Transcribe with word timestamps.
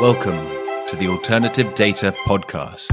Welcome 0.00 0.46
to 0.86 0.96
the 0.96 1.08
Alternative 1.08 1.74
Data 1.74 2.14
Podcast. 2.24 2.92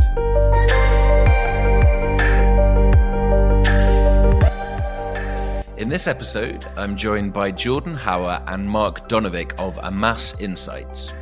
In 5.77 5.87
this 5.87 6.07
episode, 6.07 6.65
I'm 6.75 6.97
joined 6.97 7.31
by 7.31 7.51
Jordan 7.51 7.95
Hauer 7.95 8.41
and 8.47 8.67
Mark 8.67 9.07
Donovick 9.07 9.53
of 9.59 9.77
Amass 9.83 10.33
Insights. 10.39 11.13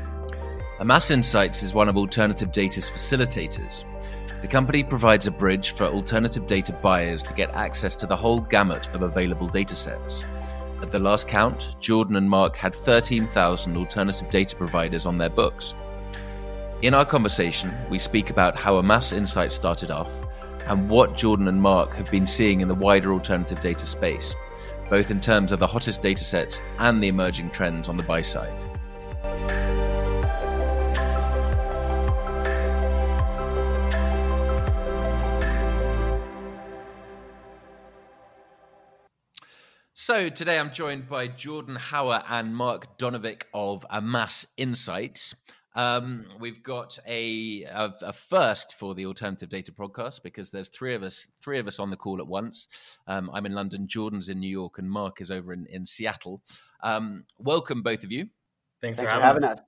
Amass 0.80 1.12
Insights 1.12 1.64
is 1.64 1.74
one 1.74 1.90
of 1.90 1.98
Alternative 1.98 2.50
Data's 2.50 2.90
facilitators. 2.90 3.84
The 4.42 4.48
company 4.48 4.86
provides 4.86 5.28
a 5.28 5.32
bridge 5.32 5.72
for 5.72 5.84
alternative 5.88 6.48
data 6.48 6.72
buyers 6.72 7.24
to 7.24 7.34
get 7.34 7.50
access 7.50 7.94
to 7.96 8.08
the 8.08 8.16
whole 8.16 8.40
gamut 8.40 8.88
of 8.94 9.02
available 9.02 9.50
datasets. 9.50 10.26
At 10.84 10.92
the 10.92 11.00
last 11.00 11.30
count, 11.30 11.78
Jordan 11.80 12.18
and 12.18 12.30
Mark 12.30 12.58
had 12.58 12.76
13,000 12.76 13.78
alternative 13.78 14.30
data 14.30 14.54
providers 14.54 15.06
on 15.06 15.18
their 15.18 15.30
books. 15.30 15.76
In 16.82 16.94
our 16.94 17.06
conversation, 17.06 17.74
we 17.90 17.98
speak 17.98 18.30
about 18.30 18.60
how 18.60 18.76
Amass 18.76 19.14
Insight 19.14 19.54
started 19.54 19.92
off 19.92 20.12
and 20.68 20.90
what 20.90 21.16
Jordan 21.16 21.48
and 21.48 21.62
Mark 21.62 21.94
have 21.94 22.12
been 22.12 22.28
seeing 22.28 22.60
in 22.60 22.68
the 22.68 22.76
wider 22.76 23.14
alternative 23.14 23.62
data 23.62 23.88
space, 23.88 24.36
both 24.90 25.10
in 25.10 25.22
terms 25.22 25.54
of 25.54 25.60
the 25.60 25.66
hottest 25.66 26.02
datasets 26.02 26.60
and 26.80 27.02
the 27.02 27.08
emerging 27.08 27.52
trends 27.52 27.88
on 27.88 27.96
the 27.96 28.04
buy 28.04 28.22
side. 28.22 28.66
So 40.06 40.28
today 40.28 40.60
I'm 40.60 40.74
joined 40.74 41.08
by 41.08 41.30
Jordan 41.30 41.78
Hauer 41.78 42.26
and 42.28 42.54
Mark 42.54 42.98
Donovick 42.98 43.44
of 43.54 43.86
Amass 43.90 44.46
Insights. 44.58 45.34
Um, 45.76 46.26
we've 46.42 46.62
got 46.62 47.00
a, 47.08 47.64
a, 47.64 47.94
a, 48.02 48.12
first 48.12 48.74
for 48.74 48.96
the 48.96 49.06
Alternative 49.06 49.48
Data 49.48 49.72
podcast 49.72 50.22
because 50.22 50.50
there's 50.50 50.68
three 50.68 50.94
of 50.94 51.04
us, 51.04 51.26
three 51.42 51.58
of 51.58 51.70
us 51.70 51.80
on 51.80 51.90
the 51.90 51.96
call 51.96 52.20
at 52.20 52.28
once. 52.28 52.68
Um, 53.08 53.32
I'm 53.34 53.46
in 53.46 53.54
London, 53.54 53.88
Jordan's 53.88 54.28
in 54.28 54.42
New 54.42 54.50
York, 54.50 54.78
and 54.78 54.92
Mark 54.92 55.22
is 55.22 55.32
over 55.32 55.54
in, 55.54 55.68
in 55.68 55.86
Seattle. 55.86 56.42
Um, 56.82 57.24
welcome, 57.38 57.82
both 57.82 58.04
of 58.04 58.12
you. 58.12 58.28
Thanks, 58.82 58.98
Thanks 58.98 59.10
for, 59.10 59.22
having, 59.22 59.46
us. 59.46 59.60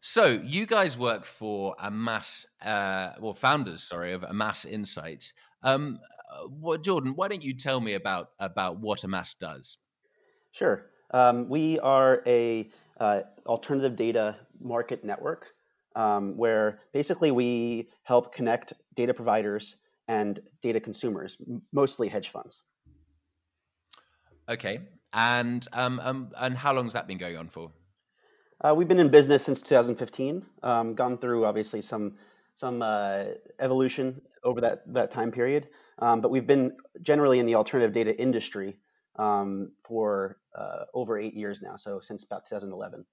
So 0.00 0.26
you 0.26 0.66
guys 0.66 0.98
work 0.98 1.24
for 1.24 1.76
Amass, 1.78 2.46
uh, 2.66 3.12
well, 3.20 3.32
founders, 3.32 3.84
sorry, 3.84 4.12
of 4.12 4.24
Amass 4.24 4.64
Insights. 4.64 5.34
Um, 5.62 6.00
what, 6.48 6.82
Jordan, 6.82 7.12
why 7.14 7.28
don't 7.28 7.44
you 7.44 7.54
tell 7.54 7.80
me 7.80 7.94
about 7.94 8.30
about 8.40 8.80
what 8.80 9.04
Amass 9.04 9.34
does? 9.34 9.78
Sure. 10.54 10.86
Um, 11.10 11.48
we 11.48 11.80
are 11.80 12.22
a 12.26 12.70
uh, 13.00 13.22
alternative 13.44 13.96
data 13.96 14.36
market 14.60 15.04
network 15.04 15.48
um, 15.96 16.36
where 16.36 16.80
basically 16.92 17.32
we 17.32 17.90
help 18.04 18.32
connect 18.32 18.72
data 18.94 19.12
providers 19.12 19.76
and 20.06 20.38
data 20.62 20.78
consumers, 20.78 21.38
mostly 21.72 22.08
hedge 22.08 22.28
funds. 22.28 22.62
Okay, 24.48 24.78
and 25.12 25.66
um, 25.72 26.00
um, 26.00 26.30
and 26.36 26.56
how 26.56 26.72
long 26.72 26.84
has 26.84 26.92
that 26.92 27.08
been 27.08 27.18
going 27.18 27.36
on 27.36 27.48
for? 27.48 27.72
Uh, 28.60 28.74
we've 28.76 28.88
been 28.88 29.00
in 29.00 29.10
business 29.10 29.42
since 29.42 29.60
2015. 29.60 30.44
Um, 30.62 30.94
gone 30.94 31.18
through 31.18 31.46
obviously 31.46 31.80
some 31.80 32.14
some 32.54 32.80
uh, 32.80 33.24
evolution 33.58 34.20
over 34.44 34.60
that 34.60 34.82
that 34.92 35.10
time 35.10 35.32
period, 35.32 35.68
um, 35.98 36.20
but 36.20 36.30
we've 36.30 36.46
been 36.46 36.76
generally 37.02 37.40
in 37.40 37.46
the 37.46 37.56
alternative 37.56 37.92
data 37.92 38.16
industry 38.20 38.76
um, 39.16 39.72
for 39.84 40.38
uh, 40.54 40.84
over 40.94 41.18
eight 41.18 41.34
years 41.34 41.62
now. 41.62 41.76
So 41.76 42.00
since 42.00 42.24
about 42.24 42.46
2011. 42.48 43.04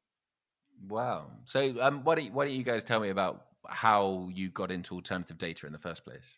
Wow. 0.87 1.27
So 1.45 1.75
um, 1.81 2.03
why 2.03 2.15
don't 2.15 2.25
you, 2.25 2.31
why 2.31 2.45
don't 2.45 2.55
you 2.55 2.63
guys 2.63 2.83
tell 2.83 2.99
me 2.99 3.09
about 3.09 3.45
how 3.67 4.29
you 4.33 4.49
got 4.49 4.71
into 4.71 4.95
alternative 4.95 5.37
data 5.37 5.67
in 5.67 5.71
the 5.71 5.79
first 5.79 6.03
place? 6.03 6.37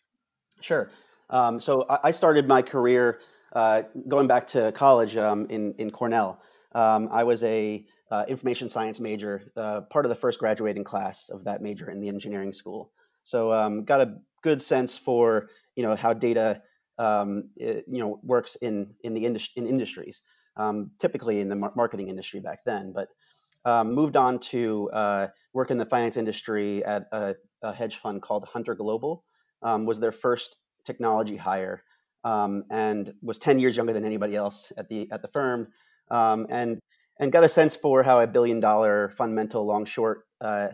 Sure. 0.60 0.90
Um, 1.30 1.58
so 1.58 1.86
I, 1.88 2.10
started 2.10 2.46
my 2.46 2.60
career 2.60 3.20
uh, 3.54 3.82
going 4.08 4.26
back 4.26 4.46
to 4.48 4.72
college 4.72 5.16
um, 5.16 5.46
in 5.48 5.74
in 5.78 5.90
Cornell. 5.90 6.40
Um, 6.72 7.08
I 7.10 7.24
was 7.24 7.42
a 7.44 7.86
uh, 8.10 8.24
information 8.28 8.68
science 8.68 9.00
major, 9.00 9.50
uh, 9.56 9.80
part 9.82 10.04
of 10.04 10.10
the 10.10 10.14
first 10.14 10.38
graduating 10.38 10.84
class 10.84 11.30
of 11.30 11.44
that 11.44 11.62
major 11.62 11.88
in 11.90 12.00
the 12.00 12.08
engineering 12.08 12.52
school. 12.52 12.92
So 13.22 13.52
um, 13.52 13.84
got 13.84 14.02
a 14.02 14.16
good 14.42 14.60
sense 14.60 14.98
for 14.98 15.48
you 15.76 15.82
know 15.82 15.96
how 15.96 16.12
data 16.12 16.62
um, 16.98 17.50
it, 17.56 17.84
you 17.88 18.00
know 18.00 18.20
works 18.22 18.56
in 18.56 18.94
in 19.02 19.14
the 19.14 19.24
indus- 19.26 19.52
in 19.56 19.66
industries, 19.66 20.22
um, 20.56 20.90
typically 20.98 21.40
in 21.40 21.48
the 21.48 21.56
mar- 21.56 21.72
marketing 21.76 22.08
industry 22.08 22.40
back 22.40 22.64
then. 22.64 22.92
But 22.92 23.08
um, 23.64 23.94
moved 23.94 24.16
on 24.16 24.38
to 24.38 24.90
uh, 24.90 25.28
work 25.52 25.70
in 25.70 25.78
the 25.78 25.86
finance 25.86 26.16
industry 26.16 26.84
at 26.84 27.06
a, 27.12 27.34
a 27.62 27.72
hedge 27.72 27.96
fund 27.96 28.22
called 28.22 28.44
Hunter 28.44 28.74
Global. 28.74 29.24
Um, 29.62 29.86
was 29.86 29.98
their 29.98 30.12
first 30.12 30.56
technology 30.84 31.36
hire, 31.36 31.82
um, 32.22 32.64
and 32.70 33.12
was 33.22 33.38
ten 33.38 33.58
years 33.58 33.76
younger 33.76 33.92
than 33.92 34.04
anybody 34.04 34.36
else 34.36 34.72
at 34.76 34.88
the 34.88 35.10
at 35.10 35.22
the 35.22 35.28
firm, 35.28 35.68
um, 36.10 36.46
and 36.50 36.78
and 37.18 37.32
got 37.32 37.44
a 37.44 37.48
sense 37.48 37.74
for 37.74 38.02
how 38.02 38.20
a 38.20 38.26
billion 38.26 38.60
dollar 38.60 39.08
fundamental 39.10 39.64
long 39.64 39.84
short 39.86 40.24
uh, 40.40 40.68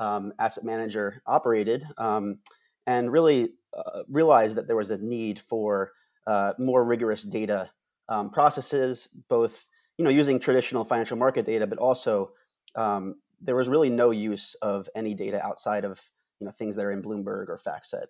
asset 0.00 0.64
manager 0.64 1.22
operated, 1.26 1.86
and 1.98 3.12
really 3.12 3.50
uh, 3.76 4.02
realized 4.08 4.56
that 4.56 4.66
there 4.66 4.76
was 4.76 4.90
a 4.90 4.98
need 4.98 5.38
for 5.38 5.92
uh, 6.26 6.52
more 6.58 6.84
rigorous 6.84 7.22
data 7.22 7.70
um, 8.08 8.30
processes, 8.30 9.08
both 9.28 9.66
you 9.98 10.04
know 10.04 10.10
using 10.10 10.38
traditional 10.38 10.84
financial 10.84 11.16
market 11.16 11.46
data, 11.46 11.66
but 11.66 11.78
also 11.78 12.32
um, 12.74 13.16
there 13.40 13.56
was 13.56 13.68
really 13.68 13.90
no 13.90 14.10
use 14.10 14.54
of 14.62 14.88
any 14.94 15.14
data 15.14 15.44
outside 15.44 15.84
of 15.84 16.00
you 16.40 16.46
know 16.46 16.52
things 16.52 16.76
that 16.76 16.84
are 16.84 16.92
in 16.92 17.02
Bloomberg 17.02 17.48
or 17.48 17.58
FactSet. 17.58 18.06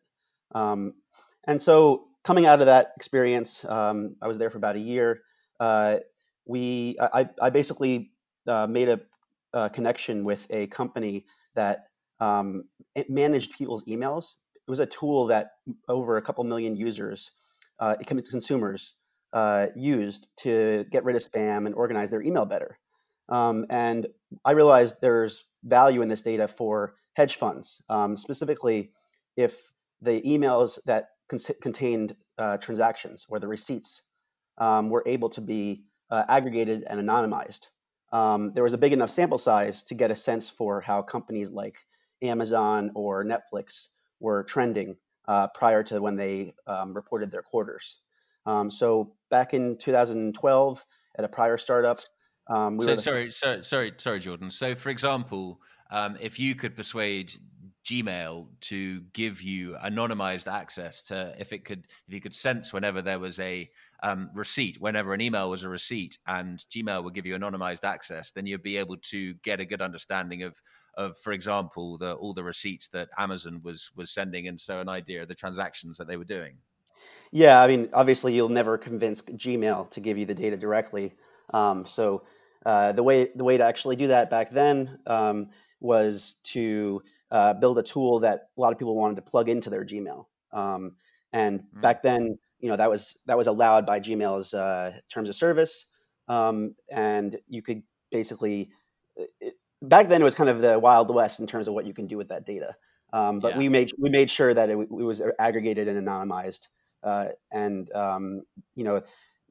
Um, 0.55 0.95
and 1.47 1.61
so 1.61 2.05
coming 2.25 2.47
out 2.47 2.61
of 2.61 2.67
that 2.67 2.93
experience, 2.97 3.65
um, 3.65 4.17
I 4.23 4.29
was 4.29 4.39
there 4.39 4.51
for 4.51 4.59
about 4.59 4.77
a 4.77 4.81
year. 4.81 5.23
Uh, 5.59 5.99
we 6.47 6.97
I, 7.01 7.29
I 7.41 7.51
basically 7.51 8.13
uh, 8.47 8.67
made 8.67 8.89
a, 8.89 9.01
a, 9.53 9.71
connection 9.71 10.25
with 10.25 10.47
a 10.51 10.67
company 10.69 11.25
that 11.55 11.87
um, 12.21 12.65
managed 13.09 13.53
people's 13.57 13.85
emails 13.85 14.35
was 14.73 14.81
a 14.81 14.87
tool 14.87 15.27
that 15.27 15.51
over 15.87 16.17
a 16.17 16.23
couple 16.23 16.43
million 16.45 16.75
users, 16.75 17.31
uh, 17.79 17.95
consumers, 18.07 18.95
uh, 19.35 19.67
used 19.77 20.29
to 20.39 20.87
get 20.91 21.05
rid 21.05 21.15
of 21.15 21.23
spam 21.23 21.67
and 21.67 21.75
organize 21.75 22.09
their 22.09 22.23
email 22.23 22.47
better. 22.47 22.79
Um, 23.29 23.67
and 23.69 24.07
I 24.47 24.53
realized 24.53 24.95
there's 25.03 25.45
value 25.63 26.01
in 26.01 26.09
this 26.09 26.23
data 26.23 26.49
for 26.49 26.95
hedge 27.19 27.37
funds, 27.37 27.83
um, 27.91 28.17
specifically 28.17 28.93
if 29.37 29.71
the 30.01 30.23
emails 30.23 30.79
that 30.87 31.09
con- 31.29 31.57
contained 31.61 32.17
uh, 32.39 32.57
transactions 32.57 33.27
or 33.29 33.39
the 33.39 33.49
receipts 33.49 34.03
um, 34.57 34.89
were 34.89 35.03
able 35.05 35.29
to 35.29 35.43
be 35.43 35.85
uh, 36.11 36.25
aggregated 36.31 36.85
and 36.89 36.99
anonymized. 36.99 37.67
Um, 38.11 38.53
there 38.55 38.65
was 38.65 38.73
a 38.73 38.79
big 38.79 38.95
enough 38.95 39.11
sample 39.11 39.39
size 39.39 39.83
to 39.85 39.95
get 39.95 40.11
a 40.11 40.15
sense 40.15 40.49
for 40.49 40.81
how 40.81 41.03
companies 41.03 41.51
like 41.51 41.77
Amazon 42.23 42.91
or 42.95 43.23
Netflix 43.23 43.89
were 44.23 44.45
trending 44.45 44.97
uh, 45.29 45.49
prior 45.49 45.83
to 45.83 46.01
when 46.01 46.17
they 46.17 46.55
um, 46.67 46.95
reported 46.95 47.31
their 47.31 47.43
quarters. 47.43 47.97
Um, 48.47 48.71
so 48.71 49.13
back 49.31 49.53
in 49.53 49.77
2012, 49.77 50.85
at 51.19 51.25
a 51.25 51.29
prior 51.29 51.59
startup, 51.59 51.99
um, 52.49 52.77
we 52.77 52.87
so, 52.87 52.97
sorry, 52.97 53.31
sorry, 53.31 53.63
sorry, 53.63 53.93
sorry, 53.99 54.19
Jordan. 54.19 54.51
So, 54.51 54.75
for 54.75 54.91
example, 54.91 55.61
um, 55.91 56.17
if 56.21 56.39
you 56.39 56.55
could 56.55 56.75
persuade 56.75 57.33
Gmail 57.85 58.47
to 58.61 59.01
give 59.13 59.43
you 59.43 59.77
anonymized 59.85 60.51
access 60.51 61.03
to, 61.05 61.35
if 61.39 61.53
it 61.53 61.65
could, 61.65 61.87
if 62.07 62.15
you 62.15 62.21
could 62.21 62.35
sense 62.35 62.73
whenever 62.73 63.03
there 63.03 63.19
was 63.19 63.41
a 63.41 63.69
um, 64.03 64.31
receipt, 64.35 64.81
whenever 64.81 65.15
an 65.15 65.21
email 65.21 65.51
was 65.51 65.65
a 65.65 65.69
receipt, 65.69 66.19
and 66.27 66.59
Gmail 66.71 67.03
would 67.05 67.15
give 67.15 67.27
you 67.27 67.37
anonymized 67.37 67.85
access, 67.85 68.31
then 68.31 68.47
you'd 68.47 68.63
be 68.63 68.77
able 68.77 68.97
to 68.97 69.35
get 69.43 69.61
a 69.61 69.65
good 69.65 69.83
understanding 69.83 70.43
of 70.43 70.55
of, 70.99 71.17
for 71.19 71.33
example, 71.33 71.97
the, 71.97 72.13
all 72.15 72.35
the 72.35 72.45
receipts 72.45 72.89
that 72.89 73.09
Amazon 73.19 73.61
was 73.65 73.91
was 73.97 74.11
sending, 74.11 74.49
and 74.49 74.61
so 74.61 74.81
an 74.81 74.89
idea 74.89 75.23
of 75.23 75.29
the 75.29 75.35
transactions 75.35 75.97
that 75.99 76.07
they 76.07 76.17
were 76.17 76.25
doing. 76.25 76.57
Yeah, 77.31 77.63
I 77.63 77.67
mean, 77.67 77.89
obviously, 77.93 78.35
you'll 78.35 78.49
never 78.49 78.77
convince 78.77 79.23
Gmail 79.23 79.91
to 79.91 80.01
give 80.01 80.19
you 80.19 80.27
the 80.27 80.35
data 80.35 80.57
directly. 80.57 81.15
Um, 81.55 81.87
so 81.87 82.25
uh, 82.67 82.93
the 82.93 83.03
way 83.03 83.31
the 83.35 83.45
way 83.45 83.57
to 83.57 83.65
actually 83.65 83.97
do 83.97 84.09
that 84.09 84.31
back 84.31 84.51
then 84.51 84.99
um, 85.07 85.49
was 85.81 86.37
to 86.45 87.03
uh, 87.33 87.55
build 87.55 87.79
a 87.79 87.83
tool 87.83 88.21
that 88.21 88.51
a 88.57 88.61
lot 88.61 88.73
of 88.73 88.79
people 88.79 88.95
wanted 88.95 89.17
to 89.17 89.23
plug 89.23 89.49
into 89.49 89.71
their 89.71 89.85
Gmail. 89.85 90.27
Um, 90.53 90.97
and 91.33 91.61
mm-hmm. 91.61 91.81
back 91.81 92.03
then, 92.03 92.39
you 92.61 92.69
know, 92.69 92.77
that 92.77 92.91
was 92.91 93.19
that 93.27 93.37
was 93.37 93.49
allowed 93.49 93.87
by 93.87 93.99
Gmail's 93.99 94.55
uh, 94.55 94.93
terms 95.09 95.29
of 95.29 95.35
service, 95.35 95.87
um, 96.29 96.77
and 96.91 97.37
you 97.49 97.63
could 97.63 97.83
basically 98.13 98.71
it, 99.17 99.55
back 99.81 100.09
then 100.09 100.21
it 100.21 100.25
was 100.25 100.35
kind 100.35 100.51
of 100.51 100.61
the 100.61 100.79
wild 100.79 101.13
west 101.13 101.41
in 101.41 101.47
terms 101.47 101.67
of 101.67 101.75
what 101.75 101.87
you 101.87 101.95
can 101.95 102.07
do 102.07 102.17
with 102.17 102.29
that 102.29 102.47
data. 102.47 102.77
Um, 103.15 103.41
but 103.41 103.53
yeah. 103.53 103.59
we 103.59 103.69
made 103.69 103.91
we 103.99 104.11
made 104.11 104.31
sure 104.31 104.53
that 104.55 104.71
it, 104.71 104.79
it 104.79 104.91
was 104.91 105.23
aggregated 105.39 105.89
and 105.89 106.07
anonymized. 106.07 106.69
Uh, 107.03 107.29
and 107.51 107.91
um, 107.95 108.43
you 108.77 108.85
know, 108.85 109.03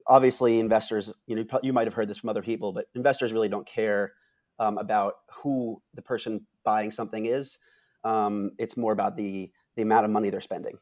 obviously, 0.08 0.60
investors 0.60 1.12
you 1.26 1.36
know 1.36 1.60
you 1.64 1.74
might 1.74 1.88
have 1.88 1.96
heard 1.96 2.08
this 2.08 2.20
from 2.20 2.30
other 2.30 2.44
people, 2.44 2.72
but 2.72 2.86
investors 2.96 3.34
really 3.34 3.50
don't 3.50 3.68
care 3.68 4.14
um, 4.60 4.78
about 4.78 5.16
who 5.32 5.82
the 5.96 6.02
person 6.02 6.46
buying 6.64 6.92
something 6.92 7.26
is. 7.26 7.58
Um, 8.04 8.52
it's 8.58 8.78
more 8.78 8.94
about 8.94 9.18
the 9.18 9.52
the 9.76 9.82
amount 9.82 10.06
of 10.06 10.12
money 10.12 10.30
they're 10.30 10.42
spending. 10.42 10.78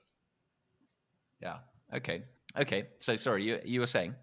Yeah. 1.41 1.57
Okay. 1.93 2.23
Okay. 2.57 2.87
So 2.99 3.15
sorry, 3.15 3.43
you 3.43 3.59
you 3.63 3.79
were 3.79 3.87
saying. 3.87 4.15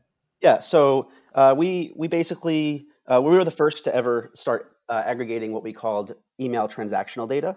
Yeah. 0.42 0.60
So 0.60 1.10
uh, 1.34 1.54
we 1.56 1.92
we 1.96 2.08
basically 2.08 2.86
uh, 3.06 3.20
we 3.22 3.30
were 3.30 3.44
the 3.44 3.50
first 3.50 3.84
to 3.84 3.94
ever 3.94 4.30
start 4.34 4.72
uh, 4.88 5.02
aggregating 5.04 5.52
what 5.52 5.62
we 5.62 5.72
called 5.72 6.14
email 6.40 6.68
transactional 6.68 7.28
data. 7.28 7.56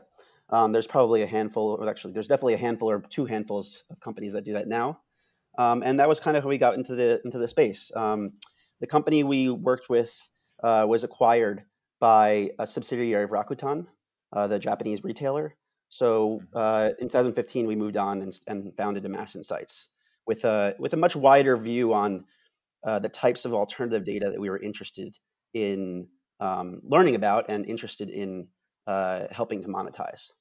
Um, 0.51 0.71
there's 0.71 0.87
probably 0.87 1.21
a 1.21 1.27
handful, 1.27 1.77
or 1.79 1.87
actually, 1.87 2.13
there's 2.13 2.27
definitely 2.27 2.55
a 2.55 2.57
handful 2.57 2.89
or 2.89 3.01
two 3.01 3.25
handfuls 3.25 3.83
of 3.91 3.99
companies 3.99 4.33
that 4.33 4.45
do 4.45 4.53
that 4.53 4.67
now. 4.67 4.99
Um, 5.57 5.83
and 5.83 5.99
that 5.99 6.09
was 6.09 6.19
kind 6.19 6.37
of 6.37 6.43
how 6.43 6.49
we 6.49 6.57
got 6.57 6.75
into 6.75 6.95
the 6.95 7.21
into 7.25 7.37
the 7.37 7.47
space. 7.47 7.91
Um, 7.95 8.31
the 8.79 8.87
company 8.87 9.23
we 9.23 9.49
worked 9.49 9.89
with 9.89 10.17
uh, 10.63 10.85
was 10.87 11.03
acquired 11.03 11.63
by 11.99 12.49
a 12.59 12.65
subsidiary 12.65 13.23
of 13.23 13.31
Rakuten, 13.31 13.85
uh, 14.33 14.47
the 14.47 14.59
Japanese 14.59 15.03
retailer. 15.03 15.55
So 15.89 16.41
mm-hmm. 16.53 16.57
uh, 16.57 16.89
in 16.99 17.07
2015, 17.07 17.65
we 17.65 17.75
moved 17.75 17.97
on 17.97 18.21
and, 18.21 18.33
and 18.47 18.75
founded 18.77 19.05
Amass 19.05 19.35
Insights 19.35 19.89
with 20.27 20.45
a 20.45 20.75
with 20.77 20.93
a 20.93 20.97
much 20.97 21.15
wider 21.15 21.57
view 21.57 21.93
on 21.93 22.25
uh, 22.83 22.99
the 22.99 23.09
types 23.09 23.45
of 23.45 23.53
alternative 23.53 24.03
data 24.03 24.29
that 24.29 24.39
we 24.39 24.49
were 24.49 24.59
interested 24.59 25.17
in 25.53 26.07
um, 26.39 26.79
learning 26.83 27.15
about 27.15 27.45
and 27.49 27.65
interested 27.67 28.09
in 28.09 28.47
uh, 28.87 29.25
helping 29.31 29.61
to 29.63 29.67
monetize. 29.67 30.31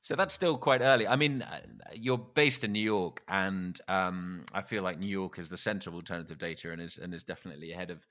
So 0.00 0.16
that's 0.16 0.34
still 0.34 0.58
quite 0.58 0.80
early. 0.80 1.06
I 1.06 1.14
mean, 1.14 1.42
uh, 1.42 1.60
you're 1.94 2.18
based 2.18 2.64
in 2.64 2.72
New 2.72 2.80
York, 2.80 3.22
and 3.28 3.78
um, 3.86 4.44
I 4.52 4.62
feel 4.62 4.82
like 4.82 4.98
New 4.98 5.06
York 5.06 5.38
is 5.38 5.48
the 5.48 5.56
center 5.56 5.90
of 5.90 5.94
alternative 5.94 6.38
data, 6.38 6.72
and 6.72 6.82
is 6.82 6.98
and 6.98 7.14
is 7.14 7.22
definitely 7.22 7.70
ahead 7.70 7.90
of 7.90 8.04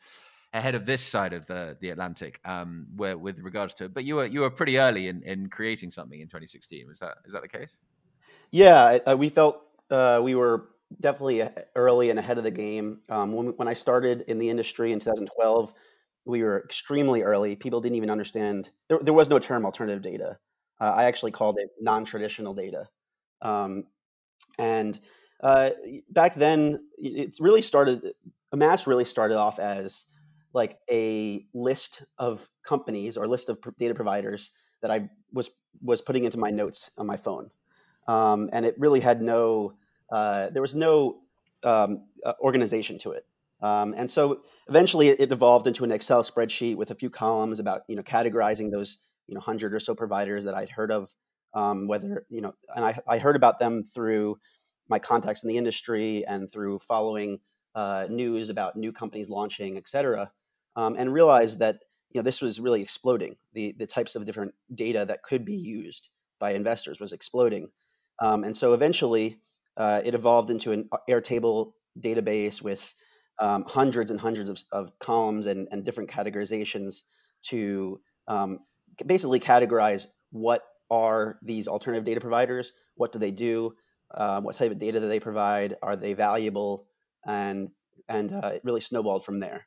ahead 0.53 0.75
of 0.75 0.85
this 0.85 1.01
side 1.01 1.33
of 1.33 1.45
the 1.45 1.77
the 1.79 1.89
Atlantic, 1.89 2.39
um, 2.45 2.87
where 2.95 3.17
with 3.17 3.39
regards 3.39 3.73
to. 3.75 3.85
it. 3.85 3.93
But 3.93 4.03
you 4.03 4.15
were 4.15 4.25
you 4.25 4.41
were 4.41 4.49
pretty 4.49 4.77
early 4.77 5.07
in, 5.07 5.23
in 5.23 5.49
creating 5.49 5.91
something 5.91 6.19
in 6.19 6.27
2016. 6.27 6.87
Was 6.87 6.99
that 6.99 7.17
is 7.25 7.33
that 7.33 7.41
the 7.41 7.47
case? 7.47 7.77
Yeah, 8.51 8.97
uh, 9.05 9.15
we 9.17 9.29
felt 9.29 9.61
uh, 9.89 10.19
we 10.23 10.35
were 10.35 10.69
definitely 10.99 11.47
early 11.75 12.09
and 12.09 12.19
ahead 12.19 12.37
of 12.37 12.43
the 12.43 12.51
game. 12.51 12.99
Um, 13.09 13.33
when 13.33 13.47
when 13.57 13.67
I 13.67 13.73
started 13.73 14.25
in 14.27 14.39
the 14.39 14.49
industry 14.49 14.91
in 14.91 14.99
2012, 14.99 15.73
we 16.25 16.43
were 16.43 16.63
extremely 16.63 17.23
early. 17.23 17.55
People 17.55 17.81
didn't 17.81 17.95
even 17.95 18.09
understand. 18.09 18.69
There, 18.89 18.99
there 19.01 19.13
was 19.13 19.29
no 19.29 19.39
term 19.39 19.65
alternative 19.65 20.01
data. 20.01 20.37
Uh, 20.79 20.93
I 20.95 21.03
actually 21.05 21.31
called 21.31 21.59
it 21.59 21.69
non-traditional 21.79 22.55
data. 22.55 22.87
Um, 23.41 23.83
and 24.57 24.99
uh, 25.41 25.69
back 26.09 26.35
then, 26.35 26.79
it's 26.97 27.39
really 27.39 27.61
started. 27.61 28.13
Amass 28.51 28.85
really 28.85 29.05
started 29.05 29.37
off 29.37 29.59
as 29.59 30.05
like 30.53 30.77
a 30.89 31.45
list 31.53 32.03
of 32.17 32.49
companies 32.63 33.17
or 33.17 33.27
list 33.27 33.49
of 33.49 33.59
data 33.77 33.95
providers 33.95 34.51
that 34.81 34.91
I 34.91 35.09
was 35.31 35.51
was 35.81 36.01
putting 36.01 36.25
into 36.25 36.37
my 36.37 36.49
notes 36.49 36.91
on 36.97 37.07
my 37.07 37.17
phone, 37.17 37.49
um, 38.07 38.49
and 38.53 38.65
it 38.65 38.75
really 38.77 38.99
had 38.99 39.21
no. 39.21 39.73
Uh, 40.11 40.49
there 40.49 40.61
was 40.61 40.75
no 40.75 41.19
um, 41.63 42.03
uh, 42.25 42.33
organization 42.41 42.97
to 42.99 43.11
it. 43.11 43.25
Um, 43.61 43.93
and 43.95 44.09
so 44.09 44.41
eventually 44.67 45.09
it, 45.09 45.31
evolved 45.31 45.67
into 45.67 45.83
an 45.83 45.91
Excel 45.91 46.23
spreadsheet 46.23 46.75
with 46.75 46.91
a 46.91 46.95
few 46.95 47.09
columns 47.09 47.59
about 47.59 47.83
you 47.87 47.95
know 47.95 48.03
categorizing 48.03 48.71
those 48.71 48.97
you 49.27 49.35
know 49.35 49.41
hundred 49.41 49.73
or 49.73 49.79
so 49.79 49.95
providers 49.95 50.45
that 50.45 50.55
I'd 50.55 50.69
heard 50.69 50.91
of. 50.91 51.13
Um, 51.53 51.87
whether 51.87 52.25
you 52.29 52.41
know, 52.41 52.53
and 52.75 52.85
I, 52.85 52.97
I 53.07 53.17
heard 53.17 53.35
about 53.35 53.59
them 53.59 53.83
through 53.83 54.37
my 54.87 54.99
contacts 54.99 55.43
in 55.43 55.49
the 55.49 55.57
industry 55.57 56.25
and 56.25 56.51
through 56.51 56.79
following 56.79 57.39
uh, 57.75 58.07
news 58.09 58.49
about 58.49 58.75
new 58.75 58.91
companies 58.91 59.29
launching, 59.29 59.77
et 59.77 59.87
cetera, 59.87 60.31
um, 60.75 60.95
and 60.97 61.13
realized 61.13 61.59
that 61.59 61.79
you 62.11 62.19
know 62.19 62.23
this 62.23 62.41
was 62.41 62.59
really 62.59 62.81
exploding. 62.81 63.35
The 63.53 63.73
the 63.77 63.87
types 63.87 64.15
of 64.15 64.25
different 64.25 64.53
data 64.73 65.05
that 65.05 65.23
could 65.23 65.45
be 65.45 65.55
used 65.55 66.09
by 66.39 66.51
investors 66.51 66.99
was 66.99 67.13
exploding, 67.13 67.69
um, 68.19 68.43
and 68.43 68.55
so 68.55 68.73
eventually 68.73 69.39
uh, 69.77 70.01
it 70.03 70.13
evolved 70.13 70.49
into 70.49 70.71
an 70.71 70.89
Airtable 71.09 71.73
database 71.99 72.61
with 72.61 72.93
um, 73.39 73.63
hundreds 73.67 74.11
and 74.11 74.19
hundreds 74.19 74.49
of, 74.49 74.63
of 74.71 74.99
columns 74.99 75.47
and, 75.47 75.67
and, 75.71 75.83
different 75.83 76.09
categorizations 76.09 77.01
to 77.43 77.99
um, 78.27 78.59
basically 79.05 79.39
categorize 79.39 80.05
what 80.31 80.61
are 80.91 81.39
these 81.41 81.67
alternative 81.67 82.05
data 82.05 82.21
providers, 82.21 82.73
what 82.95 83.11
do 83.11 83.19
they 83.19 83.31
do, 83.31 83.73
uh, 84.13 84.41
what 84.41 84.55
type 84.55 84.71
of 84.71 84.79
data 84.79 84.99
do 84.99 85.07
they 85.07 85.19
provide, 85.19 85.75
are 85.81 85.95
they 85.95 86.13
valuable, 86.13 86.85
and 87.25 87.69
and 88.09 88.33
uh, 88.33 88.51
it 88.55 88.61
really 88.63 88.81
snowballed 88.81 89.23
from 89.23 89.39
there. 89.39 89.65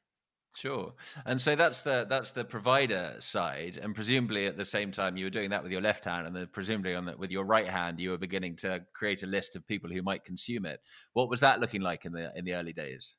Sure, 0.55 0.93
and 1.27 1.41
so 1.41 1.57
that's 1.57 1.81
the 1.81 2.07
that's 2.09 2.31
the 2.31 2.45
provider 2.45 3.17
side, 3.19 3.79
and 3.83 3.95
presumably 3.95 4.47
at 4.47 4.57
the 4.57 4.65
same 4.65 4.93
time 4.93 5.17
you 5.17 5.27
were 5.27 5.31
doing 5.31 5.51
that 5.51 5.63
with 5.63 5.73
your 5.73 5.81
left 5.81 6.05
hand, 6.05 6.29
and 6.29 6.37
then 6.37 6.49
presumably 6.53 6.95
on 6.95 7.07
the, 7.07 7.17
with 7.17 7.33
your 7.33 7.45
right 7.45 7.69
hand 7.69 7.99
you 7.99 8.11
were 8.11 8.19
beginning 8.19 8.55
to 8.57 8.81
create 8.95 9.25
a 9.25 9.27
list 9.27 9.57
of 9.57 9.67
people 9.67 9.91
who 9.91 10.01
might 10.03 10.25
consume 10.25 10.65
it. 10.65 10.81
What 11.13 11.29
was 11.29 11.41
that 11.41 11.61
looking 11.61 11.81
like 11.81 12.05
in 12.05 12.13
the 12.13 12.31
in 12.37 12.45
the 12.45 12.55
early 12.55 12.73
days? 12.73 13.17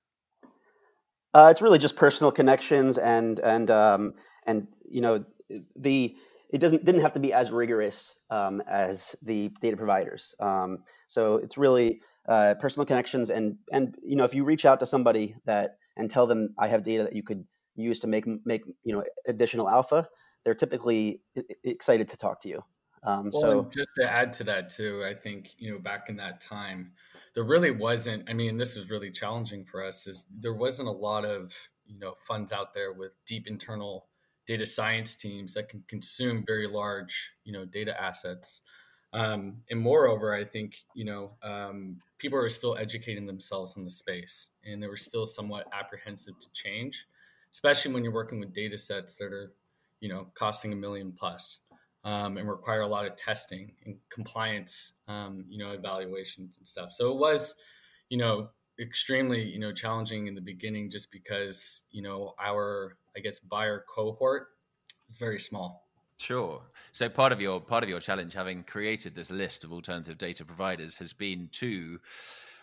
Uh, 1.33 1.49
it's 1.51 1.61
really 1.61 1.77
just 1.77 1.97
personal 1.97 2.31
connections 2.31 2.97
and 2.97 3.39
and 3.39 3.69
um, 3.69 4.13
and 4.47 4.67
you 4.89 5.01
know 5.01 5.25
the 5.75 6.15
it 6.49 6.59
doesn't 6.59 6.85
didn't 6.85 7.01
have 7.01 7.13
to 7.13 7.19
be 7.19 7.33
as 7.33 7.51
rigorous 7.51 8.17
um, 8.29 8.61
as 8.65 9.13
the 9.21 9.49
data 9.59 9.75
providers. 9.75 10.33
Um, 10.39 10.85
so 11.07 11.35
it's 11.35 11.57
really 11.57 11.99
uh, 12.29 12.55
personal 12.61 12.85
connections 12.85 13.29
and 13.29 13.57
and 13.73 13.95
you 14.01 14.15
know 14.15 14.23
if 14.23 14.33
you 14.33 14.45
reach 14.45 14.65
out 14.65 14.79
to 14.79 14.85
somebody 14.85 15.35
that 15.43 15.77
and 15.97 16.09
tell 16.09 16.27
them 16.27 16.53
I 16.57 16.67
have 16.67 16.83
data 16.83 17.03
that 17.03 17.15
you 17.15 17.23
could 17.23 17.45
use 17.75 17.99
to 18.01 18.07
make 18.07 18.25
make 18.45 18.63
you 18.83 18.95
know 18.95 19.03
additional 19.27 19.69
alpha, 19.69 20.07
they're 20.43 20.55
typically 20.55 21.21
excited 21.63 22.07
to 22.09 22.17
talk 22.17 22.41
to 22.41 22.49
you. 22.49 22.61
Um, 23.03 23.29
well, 23.33 23.41
so 23.41 23.69
just 23.75 23.91
to 23.97 24.11
add 24.11 24.33
to 24.33 24.43
that 24.45 24.69
too, 24.69 25.03
I 25.07 25.13
think 25.13 25.51
you 25.57 25.71
know 25.71 25.79
back 25.79 26.09
in 26.09 26.17
that 26.17 26.41
time, 26.41 26.91
there 27.33 27.43
really 27.43 27.71
wasn't. 27.71 28.29
I 28.29 28.33
mean, 28.33 28.57
this 28.57 28.75
was 28.75 28.89
really 28.89 29.11
challenging 29.11 29.65
for 29.65 29.83
us. 29.83 30.07
Is 30.07 30.27
there 30.31 30.53
wasn't 30.53 30.87
a 30.87 30.91
lot 30.91 31.25
of 31.25 31.53
you 31.85 31.99
know 31.99 32.15
funds 32.17 32.51
out 32.51 32.73
there 32.73 32.93
with 32.93 33.11
deep 33.25 33.47
internal 33.47 34.07
data 34.47 34.65
science 34.65 35.15
teams 35.15 35.53
that 35.55 35.69
can 35.69 35.83
consume 35.87 36.43
very 36.45 36.67
large 36.67 37.31
you 37.43 37.53
know 37.53 37.65
data 37.65 37.99
assets. 38.01 38.61
Um, 39.15 39.61
and 39.71 39.79
moreover, 39.79 40.33
I 40.33 40.43
think 40.43 40.75
you 40.93 41.05
know 41.05 41.37
um, 41.41 42.01
people 42.17 42.37
are 42.37 42.49
still 42.49 42.77
educating 42.77 43.25
themselves 43.25 43.77
in 43.77 43.83
the 43.83 43.89
space, 43.89 44.49
and 44.63 44.83
they 44.83 44.87
were 44.87 44.97
still 44.97 45.25
somewhat 45.25 45.67
apprehensive 45.73 46.37
to 46.37 46.47
change, 46.53 47.07
especially 47.51 47.93
when 47.93 48.03
you're 48.03 48.13
working 48.13 48.39
with 48.39 48.53
data 48.53 48.77
sets 48.77 49.15
that 49.17 49.31
are 49.31 49.53
you 50.01 50.09
know 50.09 50.27
costing 50.35 50.73
a 50.73 50.75
million 50.75 51.13
plus 51.17 51.59
um, 52.05 52.37
and 52.37 52.47
require 52.47 52.81
a 52.81 52.87
lot 52.87 53.07
of 53.07 53.15
testing 53.15 53.73
and 53.85 53.97
compliance, 54.09 54.93
um, 55.07 55.43
you 55.49 55.57
know, 55.57 55.71
evaluations 55.71 56.57
and 56.57 56.67
stuff. 56.67 56.93
So 56.93 57.11
it 57.11 57.17
was, 57.17 57.55
you 58.09 58.17
know, 58.17 58.49
extremely, 58.79 59.43
you 59.43 59.59
know, 59.59 59.73
challenging 59.73 60.27
in 60.27 60.35
the 60.35 60.41
beginning 60.41 60.91
just 60.91 61.11
because, 61.11 61.83
you 61.89 62.03
know, 62.03 62.35
our, 62.39 62.95
I 63.17 63.21
guess, 63.21 63.39
buyer 63.39 63.83
cohort 63.93 64.49
is 65.09 65.17
very 65.17 65.39
small. 65.39 65.84
Sure. 66.17 66.61
So 66.91 67.09
part 67.09 67.31
of 67.31 67.41
your 67.41 67.59
part 67.59 67.83
of 67.83 67.89
your 67.89 67.99
challenge, 67.99 68.33
having 68.33 68.63
created 68.63 69.15
this 69.15 69.29
list 69.29 69.63
of 69.63 69.73
alternative 69.73 70.17
data 70.17 70.45
providers, 70.45 70.95
has 70.97 71.13
been 71.13 71.49
to 71.53 71.99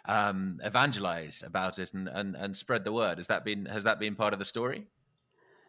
um, 0.07 0.61
evangelize 0.65 1.43
about 1.47 1.79
it 1.79 1.93
and, 1.93 2.09
and, 2.09 2.35
and 2.35 2.57
spread 2.57 2.85
the 2.85 2.93
word. 2.93 3.19
Has 3.19 3.27
that 3.27 3.45
been 3.45 3.67
has 3.67 3.85
that 3.85 3.99
been 3.99 4.15
part 4.15 4.33
of 4.33 4.39
the 4.39 4.45
story? 4.45 4.87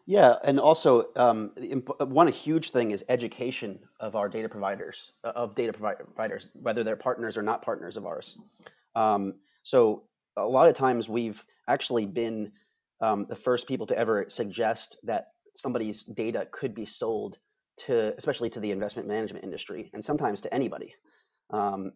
Yeah, 0.06 0.34
and 0.44 0.60
also 0.60 1.06
um, 1.16 1.52
one 1.98 2.28
huge 2.28 2.70
thing 2.70 2.90
is 2.90 3.02
education 3.08 3.78
of 4.00 4.16
our 4.16 4.28
data 4.28 4.50
providers, 4.50 5.12
of 5.22 5.54
data 5.54 5.72
providers, 5.72 6.50
whether 6.52 6.84
they're 6.84 6.96
partners 6.96 7.38
or 7.38 7.42
not 7.42 7.62
partners 7.62 7.96
of 7.96 8.04
ours. 8.04 8.36
Um, 8.94 9.36
so 9.62 10.04
a 10.36 10.44
lot 10.44 10.68
of 10.68 10.74
times 10.74 11.08
we've 11.08 11.42
actually 11.68 12.04
been 12.04 12.52
um, 13.00 13.24
the 13.24 13.36
first 13.36 13.66
people 13.66 13.86
to 13.86 13.96
ever 13.96 14.26
suggest 14.28 14.98
that 15.04 15.28
somebody's 15.56 16.04
data 16.04 16.46
could 16.50 16.74
be 16.74 16.84
sold 16.84 17.38
to, 17.76 18.14
especially 18.16 18.50
to 18.50 18.60
the 18.60 18.70
investment 18.70 19.08
management 19.08 19.44
industry, 19.44 19.90
and 19.92 20.04
sometimes 20.04 20.40
to 20.42 20.54
anybody. 20.54 20.94
Um, 21.50 21.92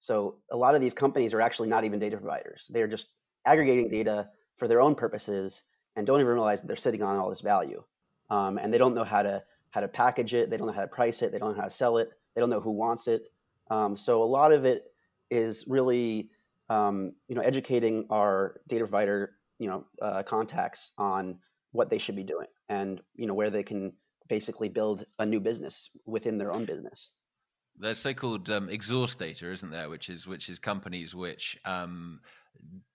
so 0.00 0.38
a 0.50 0.56
lot 0.56 0.74
of 0.74 0.80
these 0.80 0.94
companies 0.94 1.34
are 1.34 1.40
actually 1.40 1.68
not 1.68 1.84
even 1.84 1.98
data 1.98 2.16
providers; 2.16 2.66
they're 2.70 2.88
just 2.88 3.08
aggregating 3.44 3.88
data 3.88 4.28
for 4.56 4.68
their 4.68 4.80
own 4.80 4.94
purposes 4.94 5.62
and 5.96 6.06
don't 6.06 6.20
even 6.20 6.32
realize 6.32 6.60
that 6.60 6.66
they're 6.66 6.76
sitting 6.76 7.02
on 7.02 7.18
all 7.18 7.30
this 7.30 7.40
value. 7.40 7.82
Um, 8.28 8.58
and 8.58 8.72
they 8.72 8.78
don't 8.78 8.94
know 8.94 9.04
how 9.04 9.22
to 9.22 9.42
how 9.70 9.80
to 9.80 9.88
package 9.88 10.34
it. 10.34 10.50
They 10.50 10.56
don't 10.56 10.66
know 10.66 10.72
how 10.72 10.82
to 10.82 10.88
price 10.88 11.22
it. 11.22 11.32
They 11.32 11.38
don't 11.38 11.54
know 11.54 11.60
how 11.60 11.68
to 11.68 11.70
sell 11.70 11.98
it. 11.98 12.10
They 12.34 12.40
don't 12.40 12.50
know 12.50 12.60
who 12.60 12.72
wants 12.72 13.08
it. 13.08 13.22
Um, 13.70 13.96
so 13.96 14.22
a 14.22 14.24
lot 14.24 14.52
of 14.52 14.64
it 14.64 14.84
is 15.30 15.64
really 15.68 16.30
um, 16.68 17.12
you 17.28 17.34
know 17.34 17.42
educating 17.42 18.06
our 18.10 18.60
data 18.68 18.84
provider 18.84 19.32
you 19.58 19.68
know 19.68 19.84
uh, 20.00 20.22
contacts 20.22 20.92
on 20.98 21.38
what 21.72 21.90
they 21.90 21.98
should 21.98 22.16
be 22.16 22.24
doing 22.24 22.48
and 22.68 23.00
you 23.14 23.26
know 23.26 23.34
where 23.34 23.50
they 23.50 23.62
can 23.62 23.92
basically 24.30 24.70
build 24.70 25.04
a 25.18 25.26
new 25.26 25.40
business 25.40 25.90
within 26.06 26.38
their 26.38 26.52
own 26.52 26.64
business. 26.64 27.10
There's 27.78 27.98
so-called 27.98 28.50
um, 28.50 28.68
exhaust 28.68 29.18
data, 29.18 29.50
isn't 29.52 29.70
there? 29.70 29.90
Which 29.90 30.08
is 30.08 30.26
which 30.26 30.48
is 30.48 30.58
companies 30.58 31.14
which 31.14 31.58
um, 31.64 32.20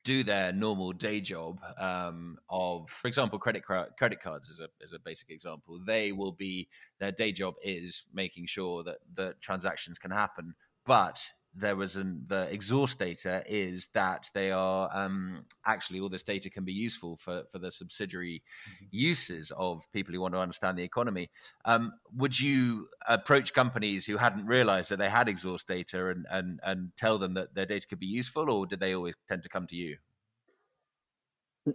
do 0.04 0.24
their 0.24 0.54
normal 0.54 0.94
day 0.94 1.22
job 1.22 1.60
um, 1.80 2.38
of, 2.50 2.90
for 2.90 3.08
example, 3.08 3.38
credit 3.40 3.64
credit 3.64 4.22
cards 4.22 4.50
is 4.50 4.60
a 4.60 4.68
is 4.82 4.94
a 4.94 5.00
basic 5.00 5.30
example. 5.30 5.80
They 5.86 6.12
will 6.12 6.32
be 6.32 6.68
their 7.00 7.12
day 7.12 7.32
job 7.32 7.56
is 7.64 8.06
making 8.14 8.48
sure 8.48 8.84
that 8.84 8.98
the 9.14 9.36
transactions 9.42 9.98
can 10.00 10.12
happen, 10.12 10.56
but 10.86 11.20
there 11.58 11.76
was 11.76 11.96
an 11.96 12.24
the 12.28 12.52
exhaust 12.54 13.00
data 13.00 13.44
is 13.48 13.88
that 13.94 14.30
they 14.34 14.52
are 14.52 14.90
um, 14.94 15.46
actually 15.66 16.00
all 16.00 16.10
this 16.10 16.24
data 16.24 16.50
can 16.50 16.66
be 16.66 16.74
useful 16.74 17.18
for 17.18 17.44
for 17.52 17.60
the 17.60 17.72
subsidiary 17.72 18.44
mm-hmm. 18.68 18.86
uses 18.92 19.52
of 19.58 19.84
people 19.94 20.14
who 20.14 20.22
want 20.22 20.34
to 20.34 20.40
understand 20.40 20.78
the 20.78 20.84
economy. 20.84 21.30
Um, 21.64 21.94
would 22.16 22.40
you 22.40 22.88
approach 23.08 23.54
companies 23.54 24.06
who 24.06 24.18
hadn't 24.18 24.46
realized 24.46 24.90
that 24.90 25.00
they 25.00 25.10
had 25.10 25.30
exhaust 25.30 25.68
data 25.68 26.10
and 26.10 26.26
and 26.30 26.60
and 26.64 26.92
tell 26.98 27.18
them 27.18 27.34
that 27.36 27.56
their 27.56 27.66
data 27.66 27.88
could 27.88 28.00
be 28.00 28.06
useful, 28.06 28.50
or 28.50 28.66
did 28.66 28.80
they 28.80 28.94
always 28.94 29.16
tend 29.28 29.44
to 29.44 29.50
come 29.50 29.68
to 29.68 29.76
you? 29.76 29.98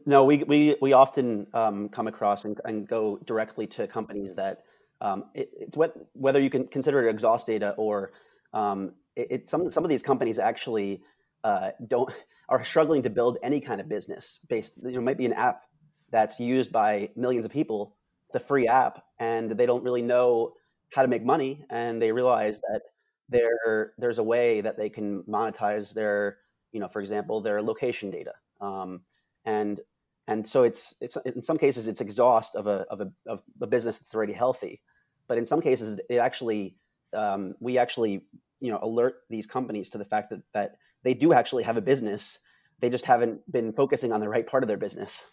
No, 0.07 0.25
we 0.25 0.45
we 0.45 0.77
we 0.81 0.93
often 0.93 1.47
um, 1.53 1.89
come 1.89 2.07
across 2.07 2.45
and, 2.45 2.61
and, 2.65 2.87
go 2.87 3.17
directly 3.25 3.67
to 3.69 3.89
companies 3.89 4.37
that 4.37 4.63
um, 5.01 5.25
it, 5.35 5.51
it's 5.53 5.77
what, 5.77 5.97
whether 6.13 6.39
you 6.39 6.49
can 6.49 6.69
consider 6.69 7.05
it 7.05 7.11
exhaust 7.11 7.49
data 7.49 7.75
or 7.77 8.13
um, 8.53 8.93
it, 9.17 9.27
it, 9.31 9.49
some 9.49 9.71
some 9.71 9.85
of 9.85 9.91
these 9.91 10.03
companies 10.03 10.39
actually 10.39 11.03
uh, 11.45 11.71
don't 11.87 12.13
are 12.49 12.65
struggling 12.65 13.03
to 13.03 13.11
build 13.11 13.39
any 13.43 13.61
kind 13.61 13.81
of 13.81 13.89
business 13.89 14.39
based. 14.49 14.75
You 14.83 14.93
know, 14.93 15.01
might 15.01 15.19
be 15.19 15.27
an 15.27 15.33
app 15.33 15.63
that's 16.11 16.41
used 16.41 16.73
by 16.73 17.11
millions 17.17 17.45
of 17.45 17.51
people. 17.51 17.97
It's 18.29 18.37
a 18.37 18.41
free 18.41 18.69
app, 18.69 19.03
and 19.19 19.51
they 19.51 19.67
don't 19.67 19.83
really 19.83 20.03
know 20.03 20.55
how 20.93 21.03
to 21.03 21.09
make 21.09 21.25
money, 21.25 21.65
and 21.71 22.01
they 22.01 22.13
realize 22.13 22.61
that 22.61 22.83
there 23.29 23.93
there's 23.99 24.19
a 24.19 24.23
way 24.23 24.61
that 24.61 24.77
they 24.77 24.91
can 24.91 25.23
monetize 25.25 25.95
their, 25.95 26.39
you 26.73 26.81
know, 26.81 26.89
for 26.89 27.01
example, 27.01 27.41
their 27.41 27.63
location 27.63 28.11
data. 28.11 28.33
Um, 28.61 29.03
and 29.45 29.81
and 30.29 30.47
so 30.47 30.63
it's 30.63 30.95
it's 31.01 31.17
in 31.25 31.43
some 31.43 31.59
cases 31.59 31.89
it's 31.89 32.01
exhaust 32.01 32.55
of 32.55 32.67
a 32.67 32.87
of 32.91 33.01
a 33.01 33.11
of 33.27 33.43
a 33.61 33.67
business 33.67 33.99
that's 33.99 34.15
already 34.15 34.33
healthy, 34.33 34.81
but 35.29 35.39
in 35.39 35.45
some 35.45 35.61
cases 35.61 36.01
it 36.09 36.17
actually 36.17 36.77
um, 37.13 37.55
we 37.61 37.79
actually 37.79 38.23
you 38.61 38.71
know 38.71 38.79
alert 38.83 39.23
these 39.29 39.47
companies 39.47 39.91
to 39.91 39.99
the 39.99 40.05
fact 40.05 40.31
that 40.31 40.43
that 40.53 40.77
they 41.03 41.15
do 41.15 41.33
actually 41.33 41.63
have 41.65 41.77
a 41.77 41.83
business. 41.83 42.39
They 42.81 42.89
just 42.89 43.05
haven't 43.05 43.41
been 43.53 43.73
focusing 43.73 44.13
on 44.13 44.21
the 44.21 44.29
right 44.29 44.47
part 44.47 44.63
of 44.63 44.69
their 44.69 44.79
business. 44.79 45.25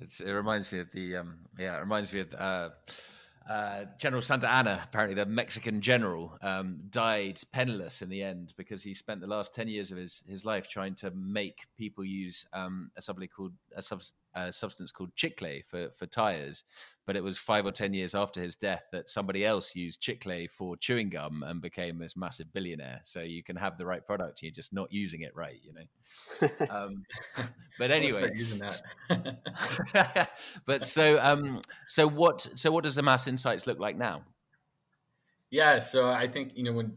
It's, 0.00 0.20
it 0.20 0.30
reminds 0.30 0.72
me 0.72 0.80
of 0.80 0.90
the 0.92 1.16
um, 1.16 1.38
yeah 1.58 1.76
it 1.76 1.80
reminds 1.80 2.12
me 2.12 2.20
of 2.20 2.34
uh, 2.34 2.68
uh, 3.48 3.86
General 3.96 4.20
Santa 4.20 4.50
Anna, 4.50 4.82
apparently 4.84 5.14
the 5.14 5.24
Mexican 5.24 5.80
general, 5.80 6.36
um, 6.42 6.80
died 6.90 7.40
penniless 7.50 8.02
in 8.02 8.10
the 8.10 8.22
end 8.22 8.52
because 8.58 8.82
he 8.82 8.92
spent 8.92 9.22
the 9.22 9.26
last 9.26 9.54
ten 9.54 9.68
years 9.68 9.90
of 9.90 9.96
his, 9.96 10.22
his 10.28 10.44
life 10.44 10.68
trying 10.68 10.94
to 10.96 11.10
make 11.12 11.66
people 11.78 12.04
use 12.04 12.44
um, 12.52 12.90
a 12.98 13.02
something 13.02 13.26
called 13.28 13.52
a, 13.74 13.80
sub, 13.80 14.02
a 14.46 14.52
substance 14.52 14.92
called 14.92 15.14
chicle 15.16 15.60
for 15.66 15.90
for 15.96 16.06
tires. 16.06 16.64
But 17.06 17.16
it 17.16 17.24
was 17.24 17.38
five 17.38 17.64
or 17.64 17.72
ten 17.72 17.94
years 17.94 18.14
after 18.14 18.40
his 18.40 18.56
death 18.56 18.84
that 18.92 19.08
somebody 19.08 19.44
else 19.44 19.74
used 19.74 20.00
chicle 20.00 20.46
for 20.50 20.76
chewing 20.76 21.08
gum 21.08 21.42
and 21.42 21.62
became 21.62 21.98
this 21.98 22.16
massive 22.16 22.52
billionaire. 22.52 23.00
So 23.02 23.20
you 23.20 23.42
can 23.42 23.56
have 23.56 23.78
the 23.78 23.86
right 23.86 24.04
product, 24.04 24.42
you're 24.42 24.52
just 24.52 24.72
not 24.72 24.92
using 24.92 25.22
it 25.22 25.34
right, 25.34 25.60
you 25.62 25.72
know. 25.72 26.66
um, 26.70 27.04
but 27.78 27.90
anyway, 27.90 28.30
but 30.66 30.84
so 30.84 31.18
um, 31.20 31.62
so 31.86 32.06
what 32.08 32.48
so 32.54 32.70
what 32.70 32.84
does 32.84 32.96
the 32.96 33.02
mass 33.02 33.26
Insights 33.26 33.66
look 33.66 33.78
like 33.78 33.96
now? 33.96 34.22
Yeah, 35.50 35.78
so 35.78 36.08
I 36.08 36.28
think 36.28 36.52
you 36.54 36.64
know 36.64 36.72
when 36.72 36.96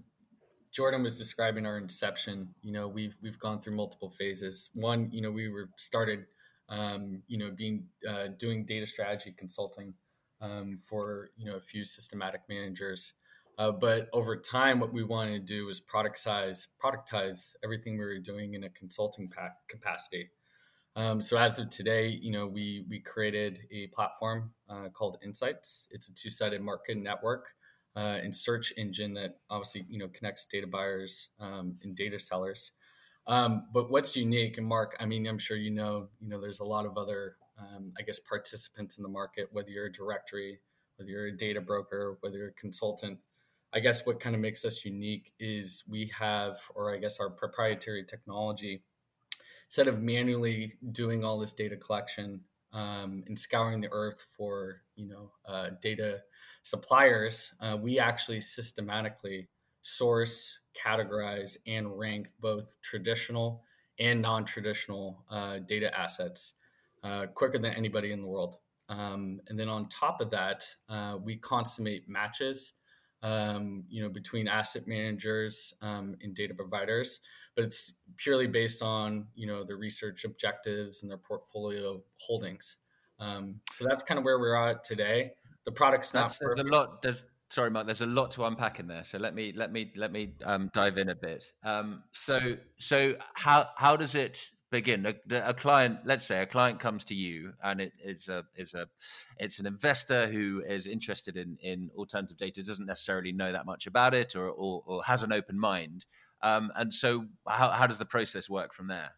Jordan 0.72 1.04
was 1.04 1.18
describing 1.18 1.66
our 1.66 1.78
inception, 1.78 2.56
you 2.62 2.72
know, 2.72 2.88
we've 2.88 3.18
we've 3.22 3.40
gone 3.40 3.60
through 3.60 3.76
multiple 3.76 4.10
phases. 4.10 4.70
One, 4.74 5.10
you 5.12 5.22
know, 5.22 5.32
we 5.32 5.50
were 5.50 5.70
started 5.78 6.26
um, 6.72 7.22
you 7.28 7.38
know, 7.38 7.52
being 7.52 7.86
uh, 8.10 8.30
doing 8.40 8.66
data 8.66 8.88
strategy 8.88 9.36
consulting 9.38 9.94
um, 10.42 10.78
for 10.78 11.30
you 11.38 11.46
know 11.46 11.58
a 11.58 11.62
few 11.62 11.86
systematic 11.86 12.42
managers. 12.50 13.14
Uh, 13.58 13.72
but 13.72 14.10
over 14.14 14.36
time, 14.38 14.80
what 14.80 14.94
we 14.94 15.04
wanted 15.04 15.34
to 15.34 15.54
do 15.54 15.66
was 15.66 15.80
product 15.80 16.18
size, 16.18 16.70
productize 16.84 17.54
everything 17.64 17.94
we 17.94 18.06
were 18.06 18.18
doing 18.18 18.56
in 18.56 18.64
a 18.64 18.70
consulting 18.70 19.30
pack 19.30 19.52
capacity. 19.68 20.32
Um, 20.96 21.22
so 21.22 21.38
as 21.38 21.60
of 21.60 21.70
today, 21.70 22.08
you 22.08 22.32
know, 22.32 22.48
we 22.48 22.86
we 22.90 23.00
created 23.00 23.60
a 23.72 23.88
platform 23.88 24.52
uh, 24.70 24.90
called 24.90 25.18
Insights. 25.24 25.88
It's 25.92 26.10
a 26.10 26.14
two-sided 26.14 26.62
market 26.62 26.98
network 26.98 27.54
uh, 27.96 28.20
and 28.24 28.36
search 28.36 28.74
engine 28.78 29.14
that 29.16 29.38
obviously 29.50 29.86
you 29.90 30.00
know 30.00 30.08
connects 30.08 30.46
data 30.46 30.68
buyers 30.68 31.30
um, 31.40 31.76
and 31.84 31.96
data 31.96 32.20
sellers. 32.20 32.72
Um, 33.28 33.68
but 33.74 33.92
what's 33.92 34.16
unique, 34.16 34.58
and 34.58 34.68
Mark, 34.68 34.96
I 35.00 35.06
mean, 35.06 35.28
I'm 35.28 35.38
sure 35.38 35.58
you 35.58 35.72
know, 35.72 36.10
you 36.20 36.30
know, 36.30 36.42
there's 36.42 36.60
a 36.60 36.66
lot 36.66 36.86
of 36.86 36.98
other, 36.98 37.36
um, 37.60 37.94
I 37.98 38.02
guess, 38.02 38.20
participants 38.20 38.98
in 38.98 39.04
the 39.04 39.10
market. 39.10 39.48
Whether 39.52 39.70
you're 39.70 39.86
a 39.86 39.92
directory, 39.92 40.60
whether 40.98 41.10
you're 41.10 41.28
a 41.28 41.38
data 41.38 41.62
broker, 41.62 42.18
whether 42.22 42.38
you're 42.38 42.50
a 42.50 42.54
consultant. 42.54 43.20
I 43.74 43.80
guess 43.80 44.06
what 44.06 44.20
kind 44.20 44.36
of 44.36 44.42
makes 44.42 44.66
us 44.66 44.84
unique 44.84 45.32
is 45.40 45.84
we 45.88 46.12
have, 46.18 46.60
or 46.76 46.94
I 46.94 46.98
guess 46.98 47.20
our 47.20 47.30
proprietary 47.30 48.04
technology, 48.04 48.84
instead 49.66 49.88
of 49.88 50.02
manually 50.02 50.74
doing 50.92 51.24
all 51.24 51.40
this 51.40 51.54
data 51.54 51.78
collection 51.78 52.42
um, 52.74 53.24
and 53.28 53.40
scouring 53.40 53.80
the 53.80 53.92
earth 53.92 54.26
for, 54.36 54.82
you 54.96 55.08
know, 55.08 55.32
uh, 55.48 55.70
data 55.82 56.22
suppliers, 56.64 57.54
uh, 57.62 57.78
we 57.80 57.98
actually 57.98 58.42
systematically 58.42 59.48
source, 59.82 60.58
categorize, 60.86 61.58
and 61.68 61.98
rank 61.98 62.30
both 62.40 62.78
traditional 62.82 63.64
and 64.00 64.22
non 64.22 64.46
traditional 64.46 65.24
uh, 65.30 65.60
data 65.60 65.98
assets 65.98 66.54
uh, 67.04 67.28
quicker 67.34 67.58
than 67.58 67.74
anybody 67.74 68.12
in 68.12 68.22
the 68.22 68.28
world. 68.28 68.58
Um, 68.90 69.40
and 69.48 69.60
then 69.60 69.70
on 69.70 69.88
top 69.90 70.22
of 70.22 70.30
that, 70.32 70.66
uh, 70.90 71.18
we 71.22 71.38
consummate 71.38 72.10
matches. 72.10 72.74
Um, 73.24 73.84
you 73.88 74.02
know, 74.02 74.10
between 74.10 74.48
asset 74.48 74.88
managers 74.88 75.76
um, 75.84 76.16
and 76.24 76.34
data 76.34 76.56
providers, 76.56 77.20
but 77.56 77.64
it's 77.64 77.94
purely 78.18 78.48
based 78.48 78.82
on 78.82 79.28
you 79.36 79.46
know 79.46 79.64
the 79.64 79.76
research 79.76 80.24
objectives 80.24 81.04
and 81.04 81.12
their 81.12 81.20
portfolio 81.20 82.02
holdings. 82.18 82.78
Um, 83.20 83.62
so 83.72 83.86
that's 83.86 84.02
kind 84.02 84.18
of 84.18 84.24
where 84.24 84.40
we're 84.40 84.56
at 84.56 84.84
today. 84.84 85.34
The 85.66 85.72
product's 85.72 86.16
not. 86.16 86.36
There's 86.40 86.58
a 86.58 86.64
lot. 86.64 87.04
There's 87.04 87.24
sorry, 87.52 87.70
Mark. 87.70 87.86
There's 87.86 88.02
a 88.02 88.06
lot 88.06 88.32
to 88.32 88.46
unpack 88.46 88.80
in 88.80 88.88
there, 88.88 89.04
so 89.04 89.18
let 89.18 89.36
me 89.36 89.54
let 89.56 89.72
me 89.72 89.92
let 89.96 90.12
me 90.12 90.34
um, 90.44 90.72
dive 90.74 90.98
in 90.98 91.10
a 91.10 91.16
bit. 91.16 91.52
Um, 91.64 92.04
so 92.12 92.56
so 92.80 93.14
how 93.34 93.68
how 93.76 93.96
does 93.96 94.16
it 94.16 94.50
begin? 94.72 95.06
A, 95.06 95.50
a, 95.50 95.54
client, 95.54 96.00
let's 96.06 96.26
say, 96.26 96.42
a 96.42 96.46
client 96.46 96.80
comes 96.80 97.04
to 97.06 97.16
you, 97.16 97.54
and 97.64 97.82
it 97.82 97.92
is 98.04 98.30
a 98.30 98.44
is 98.56 98.74
a 98.74 98.88
it's 99.38 99.60
an 99.60 99.66
investor 99.66 100.28
who 100.28 100.64
is 100.66 100.88
interested 100.88 101.38
in 101.38 101.58
in 101.62 101.92
alternative 101.96 102.38
data, 102.38 102.64
doesn't 102.64 102.86
necessarily 102.88 103.32
know 103.32 103.52
that 103.52 103.66
much 103.66 103.86
about 103.86 104.14
it, 104.14 104.36
or 104.36 104.50
or, 104.50 104.82
or 104.86 105.04
has 105.04 105.24
an 105.24 105.34
open 105.34 105.60
mind. 105.60 106.06
Um, 106.42 106.72
and 106.76 106.94
so, 106.94 107.26
how 107.48 107.70
how 107.70 107.86
does 107.86 107.98
the 107.98 108.06
process 108.06 108.50
work 108.50 108.74
from 108.74 108.88
there? 108.88 109.12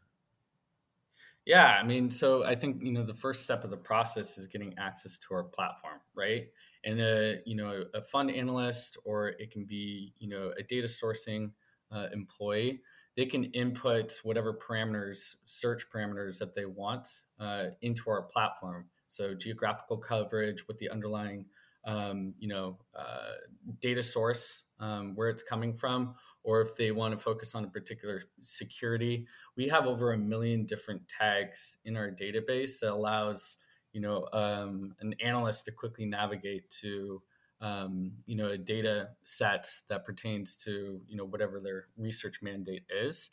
Yeah, 1.45 1.77
I 1.79 1.83
mean, 1.83 2.09
so 2.09 2.45
I 2.45 2.55
think 2.55 2.81
you 2.81 2.91
know 2.91 3.03
the 3.03 3.13
first 3.13 3.43
step 3.43 3.63
of 3.63 3.69
the 3.69 3.77
process 3.77 4.37
is 4.37 4.47
getting 4.47 4.73
access 4.77 5.19
to 5.19 5.35
our 5.35 5.43
platform, 5.43 5.99
right? 6.15 6.47
And 6.85 6.99
a 6.99 7.37
you 7.45 7.55
know 7.55 7.85
a 7.93 8.01
fund 8.01 8.31
analyst 8.31 8.97
or 9.05 9.29
it 9.29 9.51
can 9.51 9.65
be 9.65 10.13
you 10.19 10.27
know 10.27 10.51
a 10.57 10.63
data 10.63 10.87
sourcing 10.87 11.51
uh, 11.91 12.07
employee. 12.13 12.81
They 13.15 13.25
can 13.25 13.45
input 13.45 14.19
whatever 14.23 14.57
parameters 14.57 15.35
search 15.45 15.85
parameters 15.89 16.39
that 16.39 16.55
they 16.55 16.65
want 16.65 17.07
uh, 17.39 17.65
into 17.81 18.09
our 18.09 18.23
platform. 18.23 18.87
So 19.07 19.35
geographical 19.35 19.97
coverage 19.97 20.67
with 20.67 20.79
the 20.79 20.89
underlying 20.89 21.45
um, 21.85 22.33
you 22.39 22.47
know 22.47 22.77
uh, 22.97 23.33
data 23.79 24.01
source 24.01 24.63
um, 24.79 25.15
where 25.15 25.29
it's 25.29 25.43
coming 25.43 25.73
from 25.73 26.15
or 26.43 26.61
if 26.61 26.75
they 26.75 26.91
want 26.91 27.13
to 27.13 27.17
focus 27.17 27.55
on 27.55 27.63
a 27.63 27.69
particular 27.69 28.23
security. 28.41 29.25
We 29.55 29.69
have 29.69 29.85
over 29.87 30.11
a 30.11 30.17
million 30.17 30.65
different 30.65 31.07
tags 31.07 31.77
in 31.85 31.95
our 31.95 32.11
database 32.11 32.79
that 32.81 32.91
allows 32.91 33.57
you 33.93 34.01
know 34.01 34.27
um, 34.33 34.95
an 34.99 35.15
analyst 35.23 35.65
to 35.65 35.71
quickly 35.71 36.05
navigate 36.05 36.69
to 36.81 37.21
um, 37.61 38.11
you 38.25 38.35
know 38.35 38.49
a 38.49 38.57
data 38.57 39.09
set 39.23 39.69
that 39.87 40.03
pertains 40.03 40.55
to 40.57 40.99
you 41.07 41.15
know 41.15 41.25
whatever 41.25 41.59
their 41.59 41.85
research 41.97 42.41
mandate 42.41 42.83
is. 42.89 43.29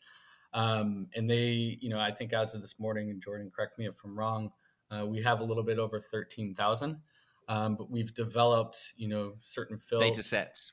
Um, 0.52 1.06
and 1.14 1.30
they 1.30 1.78
you 1.80 1.90
know 1.90 2.00
i 2.00 2.10
think 2.10 2.32
as 2.32 2.54
of 2.56 2.60
this 2.60 2.80
morning 2.80 3.10
and 3.10 3.22
jordan 3.22 3.52
correct 3.54 3.78
me 3.78 3.86
if 3.86 3.94
i'm 4.04 4.18
wrong 4.18 4.50
uh, 4.90 5.06
we 5.06 5.22
have 5.22 5.38
a 5.38 5.44
little 5.44 5.62
bit 5.62 5.78
over 5.78 6.00
13000 6.00 6.96
um, 7.50 7.74
but 7.74 7.90
we've 7.90 8.14
developed 8.14 8.94
you 8.96 9.08
know 9.08 9.34
certain 9.40 9.76
fill 9.76 10.00
data 10.00 10.22
sets. 10.22 10.72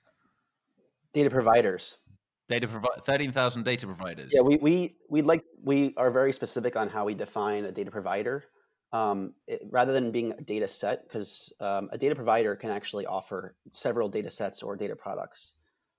Data 1.14 1.30
providers. 1.30 1.98
Data 2.50 2.68
provi- 2.68 3.02
13000 3.04 3.64
data 3.64 3.86
providers. 3.88 4.32
Yeah 4.34 4.42
we 4.42 4.58
we 4.58 4.96
we 5.10 5.22
like 5.22 5.44
we 5.64 5.94
are 5.98 6.12
very 6.12 6.32
specific 6.32 6.76
on 6.76 6.88
how 6.88 7.06
we 7.06 7.16
define 7.16 7.66
a 7.66 7.72
data 7.72 7.92
provider 7.92 8.46
um, 8.94 9.34
it, 9.48 9.62
rather 9.70 9.94
than 9.94 10.12
being 10.12 10.32
a 10.32 10.42
data 10.42 10.68
set, 10.68 11.04
because 11.04 11.54
um, 11.60 11.90
a 11.92 11.98
data 11.98 12.16
provider 12.16 12.56
can 12.56 12.72
actually 12.72 13.06
offer 13.06 13.56
several 13.72 14.10
data 14.10 14.32
sets 14.32 14.64
or 14.64 14.76
data 14.76 14.96
products. 14.96 15.54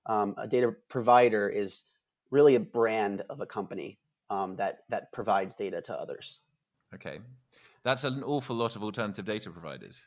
Um, 0.05 0.35
a 0.37 0.47
data 0.47 0.73
provider 0.87 1.49
is 1.49 1.83
really 2.31 2.55
a 2.55 2.59
brand 2.59 3.23
of 3.29 3.41
a 3.41 3.45
company. 3.45 3.99
um, 4.29 4.55
that 4.55 4.79
that 4.89 5.11
provides 5.11 5.53
data 5.53 5.81
to 5.81 5.93
others. 5.93 6.39
Okay, 6.93 7.19
that's 7.83 8.03
an 8.03 8.23
awful 8.23 8.55
lot 8.55 8.75
of 8.75 8.83
alternative 8.83 9.25
data 9.25 9.49
providers. 9.49 10.01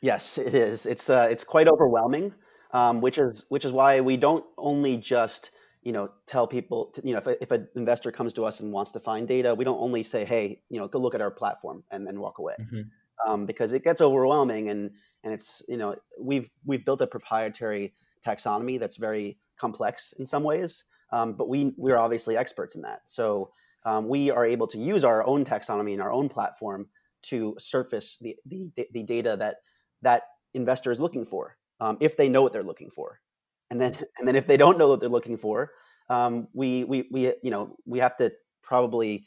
Yes, 0.00 0.38
it 0.38 0.54
is. 0.54 0.86
It's 0.86 1.10
uh, 1.10 1.28
it's 1.30 1.44
quite 1.44 1.68
overwhelming, 1.68 2.34
um, 2.72 3.00
which 3.00 3.18
is 3.18 3.46
which 3.48 3.64
is 3.64 3.72
why 3.72 4.00
we 4.00 4.16
don't 4.16 4.44
only 4.58 4.96
just 4.96 5.50
you 5.84 5.92
know 5.92 6.10
tell 6.26 6.46
people 6.46 6.86
to, 6.86 7.02
you 7.04 7.12
know 7.12 7.18
if, 7.18 7.26
a, 7.26 7.42
if 7.42 7.50
an 7.50 7.68
investor 7.76 8.10
comes 8.10 8.32
to 8.32 8.44
us 8.44 8.60
and 8.60 8.72
wants 8.72 8.90
to 8.92 9.00
find 9.00 9.28
data, 9.28 9.54
we 9.54 9.64
don't 9.64 9.80
only 9.80 10.02
say 10.02 10.24
hey 10.24 10.60
you 10.70 10.78
know 10.78 10.88
go 10.88 10.98
look 10.98 11.14
at 11.14 11.20
our 11.20 11.30
platform 11.30 11.84
and 11.90 12.06
then 12.06 12.18
walk 12.18 12.38
away 12.38 12.54
mm-hmm. 12.60 13.30
um, 13.30 13.46
because 13.46 13.72
it 13.72 13.84
gets 13.84 14.00
overwhelming 14.00 14.68
and 14.68 14.90
and 15.22 15.32
it's 15.32 15.62
you 15.68 15.76
know 15.76 15.94
we've 16.20 16.50
we've 16.64 16.84
built 16.84 17.00
a 17.00 17.06
proprietary 17.06 17.94
taxonomy 18.26 18.78
that's 18.80 18.96
very 18.96 19.38
complex 19.56 20.12
in 20.18 20.26
some 20.26 20.42
ways, 20.42 20.84
um, 21.12 21.34
but 21.34 21.48
we 21.48 21.72
we're 21.76 21.98
obviously 21.98 22.36
experts 22.36 22.74
in 22.74 22.82
that. 22.82 23.02
So 23.06 23.52
um, 23.84 24.08
we 24.08 24.30
are 24.30 24.46
able 24.46 24.66
to 24.68 24.78
use 24.78 25.04
our 25.04 25.26
own 25.26 25.44
taxonomy 25.44 25.92
and 25.92 26.02
our 26.02 26.10
own 26.10 26.28
platform 26.28 26.88
to 27.24 27.54
surface 27.58 28.16
the 28.20 28.36
the, 28.46 28.70
the 28.92 29.02
data 29.02 29.36
that 29.38 29.56
that 30.02 30.22
investor 30.54 30.90
is 30.90 31.00
looking 31.00 31.26
for 31.26 31.56
um, 31.80 31.96
if 32.00 32.16
they 32.16 32.28
know 32.28 32.42
what 32.42 32.52
they're 32.52 32.62
looking 32.62 32.90
for, 32.90 33.20
and 33.70 33.80
then 33.80 33.96
and 34.18 34.26
then 34.26 34.36
if 34.36 34.46
they 34.46 34.56
don't 34.56 34.78
know 34.78 34.88
what 34.88 35.00
they're 35.00 35.08
looking 35.08 35.38
for, 35.38 35.72
um, 36.08 36.48
we 36.52 36.84
we 36.84 37.08
we 37.10 37.34
you 37.42 37.50
know 37.50 37.76
we 37.86 37.98
have 37.98 38.16
to 38.18 38.32
probably 38.62 39.26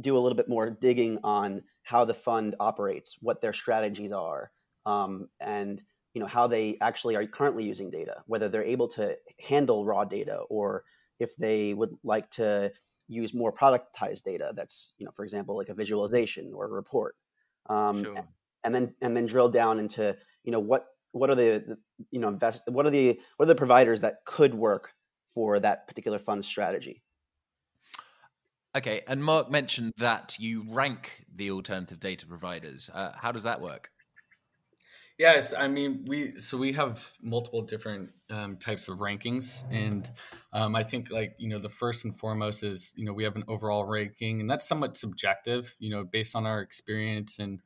do 0.00 0.16
a 0.16 0.20
little 0.20 0.36
bit 0.36 0.48
more 0.48 0.70
digging 0.70 1.18
on 1.22 1.62
how 1.82 2.04
the 2.04 2.14
fund 2.14 2.54
operates, 2.60 3.18
what 3.20 3.42
their 3.42 3.52
strategies 3.52 4.12
are, 4.12 4.50
um, 4.86 5.28
and 5.40 5.82
you 6.14 6.20
know 6.20 6.26
how 6.26 6.46
they 6.46 6.76
actually 6.80 7.16
are 7.16 7.26
currently 7.26 7.64
using 7.64 7.90
data, 7.90 8.22
whether 8.26 8.48
they're 8.48 8.64
able 8.64 8.88
to 8.88 9.16
handle 9.38 9.84
raw 9.84 10.04
data 10.04 10.42
or 10.50 10.84
if 11.18 11.36
they 11.36 11.74
would 11.74 11.90
like 12.02 12.30
to 12.30 12.72
use 13.08 13.34
more 13.34 13.52
productized 13.52 14.22
data. 14.22 14.52
That's 14.54 14.94
you 14.98 15.04
know, 15.04 15.12
for 15.12 15.24
example, 15.24 15.56
like 15.56 15.68
a 15.68 15.74
visualization 15.74 16.52
or 16.54 16.66
a 16.66 16.70
report, 16.70 17.16
um, 17.68 18.04
sure. 18.04 18.28
and 18.64 18.74
then 18.74 18.94
and 19.02 19.16
then 19.16 19.26
drill 19.26 19.48
down 19.48 19.78
into 19.78 20.16
you 20.44 20.52
know 20.52 20.60
what 20.60 20.86
what 21.12 21.30
are 21.30 21.34
the, 21.34 21.64
the 21.66 21.78
you 22.10 22.20
know 22.20 22.28
invest 22.28 22.62
what 22.66 22.86
are 22.86 22.90
the 22.90 23.20
what 23.36 23.44
are 23.44 23.48
the 23.48 23.54
providers 23.54 24.02
that 24.02 24.24
could 24.24 24.54
work 24.54 24.92
for 25.34 25.60
that 25.60 25.86
particular 25.86 26.18
fund 26.18 26.44
strategy. 26.44 27.02
Okay, 28.76 29.02
and 29.08 29.22
Mark 29.22 29.50
mentioned 29.50 29.92
that 29.98 30.36
you 30.38 30.64
rank 30.68 31.24
the 31.34 31.50
alternative 31.50 31.98
data 31.98 32.26
providers. 32.26 32.88
Uh, 32.92 33.12
how 33.16 33.32
does 33.32 33.42
that 33.42 33.60
work? 33.60 33.90
Yes, 35.18 35.52
I 35.56 35.68
mean 35.68 36.06
we 36.08 36.38
so 36.38 36.56
we 36.56 36.72
have 36.72 37.12
multiple 37.20 37.60
different 37.60 38.12
um, 38.30 38.56
types 38.56 38.88
of 38.88 39.00
rankings, 39.00 39.62
and 39.70 40.08
um, 40.52 40.74
I 40.74 40.82
think 40.82 41.10
like 41.10 41.34
you 41.38 41.48
know 41.48 41.58
the 41.58 41.68
first 41.68 42.04
and 42.04 42.16
foremost 42.16 42.62
is 42.62 42.94
you 42.96 43.04
know 43.04 43.12
we 43.12 43.24
have 43.24 43.36
an 43.36 43.44
overall 43.46 43.84
ranking, 43.84 44.40
and 44.40 44.48
that's 44.48 44.66
somewhat 44.66 44.96
subjective, 44.96 45.76
you 45.78 45.90
know, 45.90 46.04
based 46.04 46.34
on 46.34 46.46
our 46.46 46.62
experience 46.62 47.38
and 47.38 47.60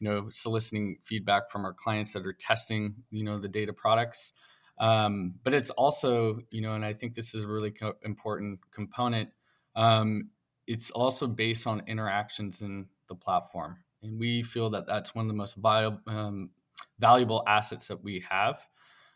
you 0.00 0.08
know 0.08 0.28
soliciting 0.30 0.98
feedback 1.02 1.50
from 1.50 1.64
our 1.64 1.72
clients 1.72 2.12
that 2.14 2.26
are 2.26 2.32
testing 2.32 2.96
you 3.10 3.24
know 3.24 3.38
the 3.38 3.48
data 3.48 3.72
products. 3.72 4.32
Um, 4.78 5.34
but 5.44 5.54
it's 5.54 5.70
also 5.70 6.40
you 6.50 6.62
know, 6.62 6.74
and 6.74 6.84
I 6.84 6.92
think 6.94 7.14
this 7.14 7.34
is 7.34 7.44
a 7.44 7.48
really 7.48 7.70
co- 7.70 7.96
important 8.02 8.60
component. 8.70 9.30
Um, 9.76 10.30
it's 10.66 10.90
also 10.90 11.26
based 11.26 11.66
on 11.66 11.82
interactions 11.86 12.62
in 12.62 12.88
the 13.08 13.14
platform, 13.14 13.78
and 14.02 14.18
we 14.18 14.42
feel 14.42 14.70
that 14.70 14.86
that's 14.86 15.14
one 15.14 15.26
of 15.26 15.28
the 15.28 15.34
most 15.34 15.58
um, 16.06 16.50
valuable 16.98 17.44
assets 17.46 17.88
that 17.88 18.02
we 18.02 18.24
have 18.28 18.66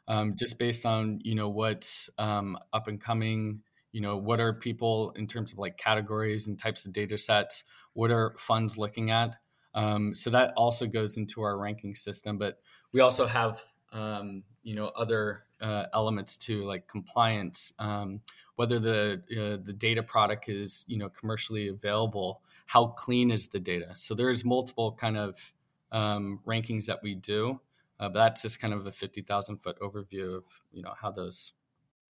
um, 0.08 0.34
just 0.36 0.58
based 0.58 0.84
on 0.86 1.20
you 1.22 1.34
know 1.34 1.48
what's 1.48 2.10
um, 2.18 2.58
up 2.72 2.88
and 2.88 3.00
coming 3.00 3.62
you 3.92 4.00
know 4.00 4.16
what 4.16 4.40
are 4.40 4.52
people 4.52 5.12
in 5.16 5.26
terms 5.26 5.52
of 5.52 5.58
like 5.58 5.76
categories 5.76 6.46
and 6.46 6.58
types 6.58 6.84
of 6.84 6.92
data 6.92 7.16
sets 7.16 7.64
what 7.92 8.10
are 8.10 8.34
funds 8.36 8.76
looking 8.76 9.10
at 9.10 9.36
um, 9.74 10.14
so 10.14 10.30
that 10.30 10.52
also 10.56 10.86
goes 10.86 11.16
into 11.16 11.42
our 11.42 11.58
ranking 11.58 11.94
system 11.94 12.38
but 12.38 12.58
we 12.92 13.00
also 13.00 13.26
have 13.26 13.60
um, 13.92 14.42
you 14.62 14.74
know 14.74 14.86
other 14.96 15.44
uh, 15.60 15.84
elements 15.92 16.36
too 16.36 16.64
like 16.64 16.86
compliance 16.88 17.72
um, 17.78 18.20
whether 18.56 18.78
the 18.78 19.22
uh, 19.32 19.62
the 19.64 19.72
data 19.72 20.02
product 20.02 20.48
is 20.48 20.84
you 20.88 20.98
know 20.98 21.08
commercially 21.08 21.68
available 21.68 22.42
how 22.66 22.86
clean 22.86 23.30
is 23.30 23.48
the 23.48 23.60
data 23.60 23.90
so 23.94 24.14
there's 24.14 24.44
multiple 24.44 24.92
kind 24.92 25.16
of 25.16 25.52
um, 25.92 26.40
rankings 26.46 26.86
that 26.86 27.00
we 27.02 27.14
do 27.14 27.60
uh, 28.00 28.08
but 28.08 28.14
that's 28.14 28.42
just 28.42 28.60
kind 28.60 28.74
of 28.74 28.86
a 28.86 28.92
50,000 28.92 29.58
foot 29.58 29.78
overview 29.80 30.36
of, 30.36 30.44
you 30.72 30.82
know, 30.82 30.92
how 31.00 31.10
those. 31.10 31.52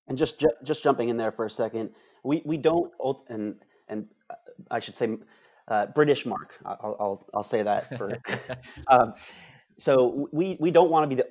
And 0.07 0.17
just, 0.17 0.39
ju- 0.39 0.51
just 0.63 0.83
jumping 0.83 1.09
in 1.09 1.17
there 1.17 1.31
for 1.31 1.45
a 1.45 1.49
second, 1.49 1.91
we, 2.23 2.41
we 2.45 2.57
don't, 2.57 2.91
and, 3.27 3.55
and 3.89 4.07
uh, 4.29 4.35
I 4.71 4.79
should 4.79 4.95
say 4.95 5.17
uh, 5.67 5.87
British 5.87 6.25
mark, 6.25 6.59
I'll, 6.65 6.95
I'll, 6.99 7.27
I'll 7.33 7.43
say 7.43 7.63
that 7.63 7.97
for, 7.97 8.17
um, 8.87 9.13
so 9.77 10.27
we, 10.31 10.57
we 10.59 10.71
don't 10.71 10.91
want 10.91 11.09
to 11.09 11.15
be 11.15 11.21
the 11.21 11.29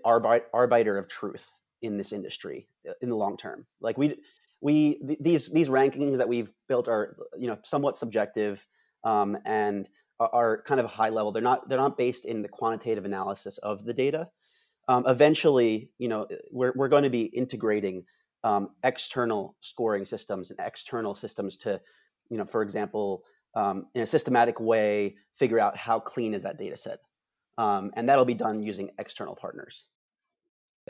arbiter 0.52 0.98
of 0.98 1.08
truth 1.08 1.48
in 1.82 1.96
this 1.96 2.12
industry 2.12 2.68
uh, 2.88 2.92
in 3.00 3.10
the 3.10 3.16
long 3.16 3.36
term. 3.36 3.66
Like 3.80 3.98
we, 3.98 4.16
we, 4.60 5.00
these, 5.20 5.52
these 5.52 5.68
rankings 5.68 6.18
that 6.18 6.28
we've 6.28 6.52
built 6.68 6.88
are, 6.88 7.16
you 7.38 7.48
know, 7.48 7.58
somewhat 7.64 7.96
subjective 7.96 8.66
um, 9.04 9.36
and 9.44 9.88
are 10.20 10.62
kind 10.62 10.78
of 10.78 10.86
high 10.86 11.08
level. 11.08 11.32
They're 11.32 11.42
not, 11.42 11.68
they're 11.68 11.78
not 11.78 11.98
based 11.98 12.26
in 12.26 12.42
the 12.42 12.48
quantitative 12.48 13.04
analysis 13.04 13.58
of 13.58 13.84
the 13.84 13.92
data 13.92 14.28
um, 14.88 15.04
eventually, 15.06 15.90
you 15.98 16.08
know, 16.08 16.24
eh, 16.24 16.36
we're, 16.50 16.72
we're 16.74 16.88
going 16.88 17.04
to 17.04 17.10
be 17.10 17.24
integrating 17.24 18.04
um, 18.44 18.70
external 18.82 19.56
scoring 19.60 20.04
systems 20.04 20.50
and 20.50 20.58
external 20.60 21.14
systems 21.14 21.56
to, 21.58 21.80
you 22.28 22.36
know, 22.36 22.44
for 22.44 22.62
example, 22.62 23.24
um, 23.54 23.86
in 23.94 24.02
a 24.02 24.06
systematic 24.06 24.60
way, 24.60 25.16
figure 25.32 25.60
out 25.60 25.76
how 25.76 26.00
clean 26.00 26.34
is 26.34 26.42
that 26.42 26.58
data 26.58 26.76
set. 26.76 27.00
Um, 27.58 27.90
and 27.94 28.08
that'll 28.08 28.24
be 28.24 28.34
done 28.34 28.62
using 28.62 28.90
external 28.98 29.36
partners. 29.36 29.86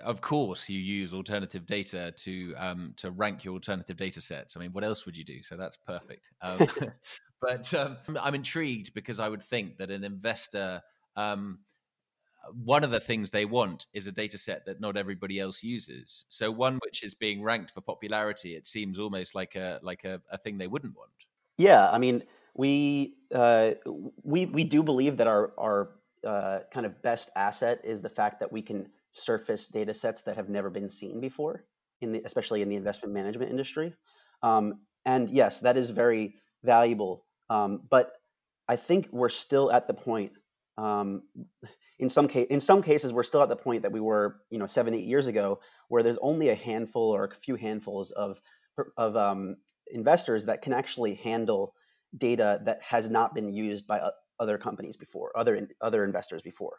Of 0.03 0.23
course, 0.23 0.69
you 0.71 0.79
use 0.79 1.13
alternative 1.13 1.67
data 1.67 2.13
to 2.17 2.55
um, 2.57 2.95
to 2.97 3.11
rank 3.11 3.45
your 3.45 3.53
alternative 3.53 3.97
data 3.97 4.23
sets. 4.23 4.57
I 4.57 4.61
mean, 4.61 4.73
what 4.73 4.85
else 4.85 5.05
would 5.05 5.17
you 5.17 5.25
do? 5.25 5.43
So 5.43 5.57
that's 5.57 5.77
perfect. 5.77 6.31
Um, 6.41 6.67
but 7.43 7.75
um, 7.75 7.99
I'm 8.19 8.35
intrigued 8.35 8.95
because 8.95 9.21
I 9.21 9.29
would 9.29 9.43
think 9.43 9.77
that 9.77 9.91
an 9.91 10.03
investor 10.03 10.81
um, 11.17 11.59
one 12.65 12.85
of 12.85 12.91
the 12.91 13.01
things 13.01 13.31
they 13.31 13.45
want 13.45 13.87
is 13.93 14.07
a 14.07 14.13
data 14.13 14.39
set 14.39 14.65
that 14.67 14.81
not 14.81 14.97
everybody 14.97 15.39
else 15.39 15.63
uses. 15.63 16.25
So 16.29 16.51
one 16.51 16.79
which 16.85 17.05
is 17.05 17.15
being 17.15 17.43
ranked 17.43 17.71
for 17.73 17.81
popularity, 17.81 18.57
it 18.57 18.67
seems 18.67 18.99
almost 18.99 19.35
like 19.35 19.55
a 19.55 19.79
like 19.83 20.05
a, 20.05 20.21
a 20.31 20.39
thing 20.39 20.59
they 20.59 20.67
wouldn't 20.67 20.97
want. 20.97 21.11
Yeah, 21.59 21.91
I 21.91 21.99
mean, 21.99 22.23
we 22.55 23.15
uh, 23.35 23.73
we 24.23 24.47
we 24.47 24.65
do 24.65 24.83
believe 24.83 25.17
that 25.17 25.27
our 25.27 25.53
our 25.59 25.91
uh, 26.27 26.61
kind 26.73 26.87
of 26.87 27.01
best 27.03 27.31
asset 27.37 27.81
is 27.85 28.01
the 28.01 28.09
fact 28.09 28.41
that 28.41 28.53
we 28.53 28.63
can 28.63 28.89
surface 29.11 29.69
data 29.69 29.93
sets 29.93 30.23
that 30.23 30.37
have 30.37 30.49
never 30.49 30.71
been 30.71 30.89
seen 30.89 31.21
before, 31.21 31.65
in 32.01 32.13
the, 32.13 32.23
especially 32.25 32.63
in 32.63 32.69
the 32.69 32.77
investment 32.77 33.13
management 33.13 33.51
industry. 33.51 33.95
Um, 34.43 34.81
and 35.05 35.29
yes, 35.31 35.61
that 35.61 35.77
is 35.77 35.91
very 35.91 36.37
valuable. 36.63 37.27
Um, 37.51 37.83
but 37.91 38.13
I 38.69 38.77
think 38.77 39.09
we're 39.11 39.29
still 39.29 39.73
at 39.73 39.87
the 39.89 39.95
point 39.95 40.33
um, 40.79 41.23
in 41.99 42.09
some 42.09 42.29
case 42.29 42.47
in 42.47 42.61
some 42.61 42.83
cases 42.83 43.13
we're 43.13 43.23
still 43.23 43.43
at 43.43 43.49
the 43.49 43.57
point 43.57 43.83
that 43.83 43.93
we 43.93 44.01
were 44.01 44.41
you 44.51 44.59
know 44.59 44.67
seven 44.67 44.95
eight 44.95 45.07
years 45.07 45.27
ago 45.27 45.61
where 45.89 46.03
there's 46.03 46.19
only 46.23 46.49
a 46.49 46.55
handful 46.55 47.11
or 47.11 47.25
a 47.25 47.31
few 47.31 47.57
handfuls 47.57 48.11
of 48.13 48.41
of 48.97 49.17
um, 49.17 49.57
investors 49.93 50.47
that 50.47 50.63
can 50.63 50.73
actually 50.73 51.15
handle 51.15 51.75
data 52.19 52.61
that 52.65 52.81
has 52.83 53.11
not 53.11 53.35
been 53.35 53.49
used 53.49 53.87
by 53.87 54.11
other 54.41 54.59
companies 54.59 54.97
before 54.97 55.33
other 55.37 55.69
other 55.81 56.05
investors 56.05 56.43
before. 56.43 56.77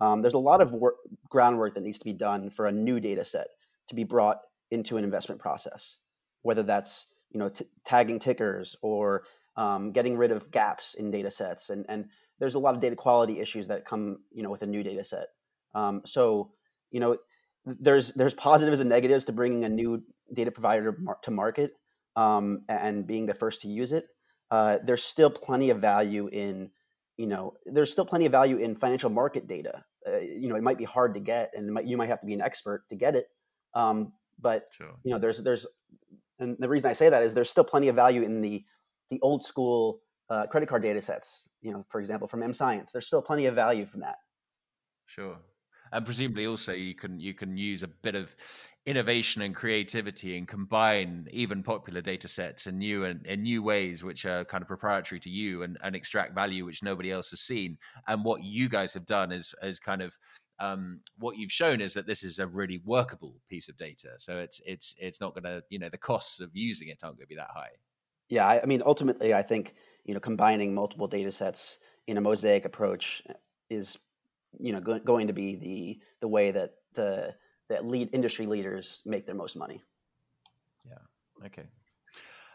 Um, 0.00 0.22
there's 0.22 0.34
a 0.34 0.38
lot 0.38 0.60
of 0.60 0.72
work, 0.72 0.96
groundwork 1.28 1.74
that 1.74 1.82
needs 1.82 1.98
to 1.98 2.04
be 2.04 2.12
done 2.12 2.50
for 2.50 2.66
a 2.66 2.72
new 2.72 3.00
data 3.00 3.24
set 3.24 3.48
to 3.88 3.94
be 3.96 4.04
brought 4.04 4.38
into 4.70 4.96
an 4.96 5.04
investment 5.04 5.40
process 5.40 5.98
whether 6.42 6.62
that's 6.62 7.06
you 7.30 7.38
know 7.38 7.48
t- 7.48 7.66
tagging 7.84 8.18
tickers 8.18 8.76
or 8.82 9.24
um, 9.56 9.92
getting 9.92 10.16
rid 10.16 10.30
of 10.32 10.50
gaps 10.50 10.94
in 10.94 11.10
data 11.10 11.30
sets 11.30 11.70
and 11.70 11.84
and 11.88 12.06
there's 12.38 12.54
a 12.54 12.58
lot 12.58 12.74
of 12.74 12.80
data 12.80 12.96
quality 12.96 13.40
issues 13.40 13.66
that 13.66 13.84
come 13.84 14.18
you 14.32 14.42
know 14.42 14.50
with 14.50 14.62
a 14.62 14.66
new 14.66 14.82
data 14.82 15.04
set. 15.04 15.26
Um, 15.74 16.02
so 16.04 16.52
you 16.90 17.00
know 17.00 17.16
there's 17.64 18.12
there's 18.12 18.34
positives 18.34 18.80
and 18.80 18.88
negatives 18.88 19.24
to 19.26 19.32
bringing 19.32 19.64
a 19.64 19.68
new 19.68 20.02
data 20.32 20.50
provider 20.50 20.96
to 21.22 21.30
market 21.30 21.72
um, 22.16 22.62
and 22.68 23.06
being 23.06 23.26
the 23.26 23.34
first 23.34 23.60
to 23.62 23.68
use 23.68 23.92
it 23.92 24.06
uh, 24.50 24.78
there's 24.84 25.02
still 25.02 25.30
plenty 25.30 25.70
of 25.70 25.78
value 25.78 26.28
in 26.32 26.70
you 27.16 27.26
know 27.26 27.54
there's 27.66 27.92
still 27.92 28.04
plenty 28.04 28.26
of 28.26 28.32
value 28.32 28.56
in 28.58 28.74
financial 28.74 29.10
market 29.10 29.46
data 29.46 29.84
uh, 30.06 30.18
you 30.18 30.48
know 30.48 30.56
it 30.56 30.62
might 30.62 30.78
be 30.78 30.84
hard 30.84 31.14
to 31.14 31.20
get 31.20 31.50
and 31.54 31.72
might, 31.72 31.84
you 31.84 31.96
might 31.96 32.08
have 32.08 32.20
to 32.20 32.26
be 32.26 32.34
an 32.34 32.42
expert 32.42 32.84
to 32.88 32.96
get 32.96 33.14
it 33.14 33.26
um, 33.74 34.12
but 34.40 34.68
sure. 34.76 34.94
you 35.04 35.12
know 35.12 35.18
there's 35.18 35.42
there's 35.42 35.66
and 36.38 36.56
the 36.58 36.68
reason 36.68 36.88
i 36.88 36.92
say 36.92 37.08
that 37.08 37.22
is 37.22 37.34
there's 37.34 37.50
still 37.50 37.64
plenty 37.64 37.88
of 37.88 37.96
value 37.96 38.22
in 38.22 38.40
the 38.40 38.64
the 39.10 39.20
old 39.20 39.44
school 39.44 40.00
uh, 40.30 40.46
credit 40.46 40.68
card 40.68 40.82
data 40.82 41.00
sets, 41.00 41.48
you 41.62 41.72
know, 41.72 41.84
for 41.88 42.00
example, 42.00 42.28
from 42.28 42.42
M 42.42 42.52
Science. 42.52 42.92
There's 42.92 43.06
still 43.06 43.22
plenty 43.22 43.46
of 43.46 43.54
value 43.54 43.86
from 43.86 44.00
that. 44.00 44.16
Sure. 45.06 45.38
And 45.92 46.04
presumably 46.04 46.46
also 46.46 46.72
you 46.72 46.94
can 46.94 47.18
you 47.18 47.34
can 47.34 47.56
use 47.56 47.82
a 47.82 47.88
bit 47.88 48.14
of 48.14 48.34
innovation 48.86 49.42
and 49.42 49.54
creativity 49.54 50.38
and 50.38 50.48
combine 50.48 51.28
even 51.30 51.62
popular 51.62 52.00
data 52.00 52.26
sets 52.26 52.66
in 52.66 52.78
new 52.78 53.04
and 53.04 53.26
in 53.26 53.42
new 53.42 53.62
ways 53.62 54.02
which 54.02 54.24
are 54.24 54.46
kind 54.46 54.62
of 54.62 54.68
proprietary 54.68 55.20
to 55.20 55.28
you 55.28 55.62
and, 55.62 55.76
and 55.82 55.94
extract 55.94 56.34
value 56.34 56.64
which 56.64 56.82
nobody 56.82 57.12
else 57.12 57.28
has 57.28 57.40
seen. 57.40 57.76
And 58.06 58.24
what 58.24 58.42
you 58.42 58.68
guys 58.68 58.94
have 58.94 59.04
done 59.04 59.30
is 59.30 59.54
is 59.62 59.78
kind 59.78 60.00
of 60.00 60.16
um, 60.60 61.00
what 61.18 61.36
you've 61.36 61.52
shown 61.52 61.80
is 61.80 61.92
that 61.94 62.06
this 62.06 62.24
is 62.24 62.38
a 62.38 62.46
really 62.46 62.80
workable 62.84 63.34
piece 63.48 63.68
of 63.68 63.76
data. 63.76 64.08
So 64.18 64.38
it's 64.38 64.60
it's 64.64 64.94
it's 64.98 65.20
not 65.20 65.34
going 65.34 65.44
to 65.44 65.62
you 65.68 65.78
know 65.78 65.90
the 65.90 65.98
costs 65.98 66.40
of 66.40 66.50
using 66.54 66.88
it 66.88 67.00
aren't 67.02 67.18
going 67.18 67.26
to 67.26 67.28
be 67.28 67.36
that 67.36 67.50
high. 67.54 67.68
Yeah 68.30 68.46
I, 68.46 68.62
I 68.62 68.66
mean 68.66 68.82
ultimately 68.84 69.34
i 69.34 69.42
think 69.42 69.74
you 70.04 70.14
know 70.14 70.20
combining 70.20 70.74
multiple 70.74 71.06
data 71.06 71.32
sets 71.32 71.78
in 72.06 72.16
a 72.16 72.20
mosaic 72.20 72.64
approach 72.64 73.22
is 73.70 73.98
you 74.58 74.72
know 74.72 74.80
go, 74.80 74.98
going 74.98 75.26
to 75.26 75.32
be 75.32 75.56
the 75.56 76.00
the 76.20 76.28
way 76.28 76.50
that 76.50 76.74
the 76.94 77.34
that 77.68 77.86
lead 77.86 78.10
industry 78.12 78.46
leaders 78.46 79.02
make 79.04 79.26
their 79.26 79.34
most 79.34 79.56
money. 79.56 79.82
Yeah. 80.86 81.46
Okay. 81.46 81.64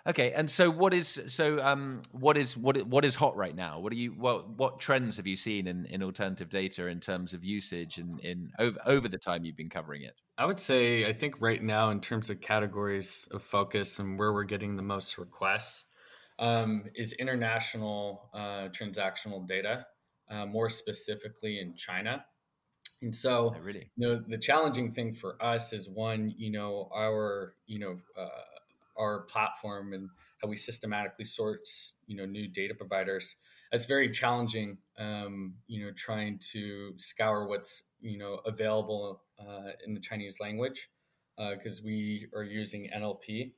Okay, 0.06 0.34
and 0.34 0.52
so 0.52 0.70
what 0.70 0.94
is 0.94 1.22
so 1.28 1.64
um 1.64 2.02
what 2.12 2.36
is 2.36 2.58
what 2.58 2.76
what 2.88 3.06
is 3.06 3.16
hot 3.16 3.38
right 3.38 3.56
now? 3.56 3.80
What 3.80 3.94
are 3.94 3.96
you 3.96 4.12
what 4.12 4.50
what 4.50 4.80
trends 4.80 5.16
have 5.16 5.26
you 5.26 5.38
seen 5.38 5.66
in, 5.66 5.86
in 5.86 6.04
alternative 6.04 6.50
data 6.50 6.88
in 6.88 7.00
terms 7.00 7.34
of 7.34 7.44
usage 7.46 8.00
and 8.00 8.20
in, 8.20 8.30
in 8.30 8.52
over 8.60 8.80
over 8.86 9.08
the 9.08 9.18
time 9.18 9.46
you've 9.46 9.56
been 9.56 9.70
covering 9.70 10.02
it? 10.02 10.16
I 10.38 10.46
would 10.46 10.60
say 10.60 11.08
I 11.08 11.14
think 11.14 11.36
right 11.40 11.64
now 11.64 11.90
in 11.90 12.02
terms 12.02 12.30
of 12.30 12.42
categories 12.42 13.26
of 13.32 13.44
focus 13.44 13.98
and 14.00 14.20
where 14.20 14.34
we're 14.34 14.44
getting 14.44 14.76
the 14.76 14.84
most 14.84 15.18
requests 15.18 15.86
um, 16.38 16.84
is 16.96 17.14
international 17.14 18.30
uh, 18.34 18.68
transactional 18.70 19.48
data, 19.48 19.86
uh, 20.34 20.46
more 20.46 20.70
specifically 20.70 21.60
in 21.60 21.76
China. 21.76 22.26
And 23.02 23.14
so, 23.14 23.54
oh, 23.56 23.60
really, 23.62 23.92
you 23.98 24.08
know, 24.08 24.24
the 24.28 24.38
challenging 24.38 24.94
thing 24.94 25.14
for 25.14 25.36
us 25.44 25.74
is 25.74 25.90
one, 25.90 26.34
you 26.38 26.52
know, 26.52 26.90
our, 26.96 27.54
you 27.68 27.80
know, 27.80 28.00
uh, 28.18 28.30
our 28.98 29.22
platform 29.24 29.94
and 29.94 30.10
how 30.42 30.48
we 30.48 30.56
systematically 30.56 31.26
sort, 31.26 31.68
you 32.08 32.16
know, 32.16 32.26
new 32.26 32.48
data 32.48 32.74
providers. 32.74 33.36
It's 33.72 33.86
very 33.86 34.10
challenging, 34.10 34.78
um, 34.98 35.56
you 35.68 35.86
know, 35.86 35.92
trying 35.92 36.40
to 36.52 36.94
scour 36.98 37.48
what's, 37.48 37.84
you 38.00 38.18
know, 38.18 38.40
available 38.46 39.22
uh, 39.40 39.72
in 39.86 39.94
the 39.94 40.00
Chinese 40.00 40.40
language 40.40 40.90
because 41.38 41.80
uh, 41.80 41.84
we 41.86 42.28
are 42.36 42.44
using 42.44 42.90
NLP 42.96 43.52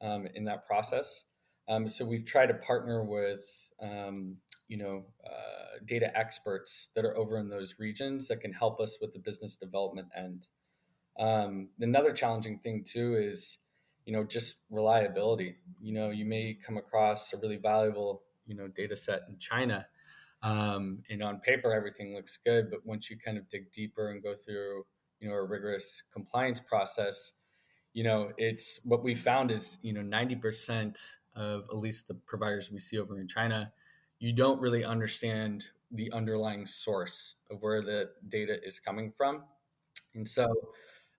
um, 0.00 0.26
in 0.34 0.44
that 0.44 0.66
process. 0.66 1.24
Um, 1.68 1.86
so 1.88 2.04
we've 2.04 2.24
tried 2.24 2.46
to 2.46 2.54
partner 2.54 3.04
with, 3.04 3.44
um, 3.80 4.36
you 4.68 4.76
know, 4.76 5.04
uh, 5.24 5.78
data 5.84 6.10
experts 6.16 6.88
that 6.94 7.04
are 7.04 7.16
over 7.16 7.38
in 7.38 7.48
those 7.48 7.76
regions 7.78 8.28
that 8.28 8.40
can 8.40 8.52
help 8.52 8.80
us 8.80 8.98
with 9.00 9.12
the 9.12 9.18
business 9.20 9.56
development 9.56 10.08
end. 10.16 10.48
Um, 11.18 11.68
another 11.80 12.12
challenging 12.12 12.58
thing 12.58 12.84
too 12.84 13.14
is, 13.14 13.58
you 14.04 14.12
know, 14.12 14.24
just 14.24 14.56
reliability. 14.70 15.56
You 15.80 15.94
know, 15.94 16.10
you 16.10 16.24
may 16.24 16.58
come 16.66 16.76
across 16.76 17.32
a 17.32 17.36
really 17.36 17.58
valuable, 17.58 18.22
you 18.46 18.56
know, 18.56 18.66
data 18.66 18.96
set 18.96 19.22
in 19.28 19.38
China, 19.38 19.86
um, 20.42 21.02
and 21.08 21.22
on 21.22 21.38
paper 21.38 21.72
everything 21.72 22.14
looks 22.14 22.36
good, 22.44 22.70
but 22.70 22.80
once 22.84 23.08
you 23.08 23.16
kind 23.24 23.38
of 23.38 23.48
dig 23.48 23.70
deeper 23.70 24.10
and 24.10 24.22
go 24.22 24.34
through, 24.34 24.84
you 25.20 25.28
know, 25.28 25.34
a 25.34 25.44
rigorous 25.44 26.02
compliance 26.12 26.58
process, 26.58 27.32
you 27.92 28.02
know, 28.02 28.32
it's 28.38 28.80
what 28.82 29.04
we 29.04 29.14
found 29.14 29.52
is, 29.52 29.78
you 29.82 29.92
know, 29.92 30.02
ninety 30.02 30.34
percent 30.34 30.98
of 31.34 31.64
at 31.70 31.76
least 31.76 32.08
the 32.08 32.14
providers 32.14 32.70
we 32.70 32.78
see 32.78 32.98
over 32.98 33.20
in 33.20 33.26
China, 33.26 33.72
you 34.18 34.32
don't 34.32 34.60
really 34.60 34.84
understand 34.84 35.66
the 35.90 36.10
underlying 36.12 36.64
source 36.66 37.34
of 37.50 37.60
where 37.60 37.82
the 37.82 38.10
data 38.28 38.56
is 38.64 38.78
coming 38.78 39.12
from. 39.16 39.42
And 40.14 40.28
so 40.28 40.52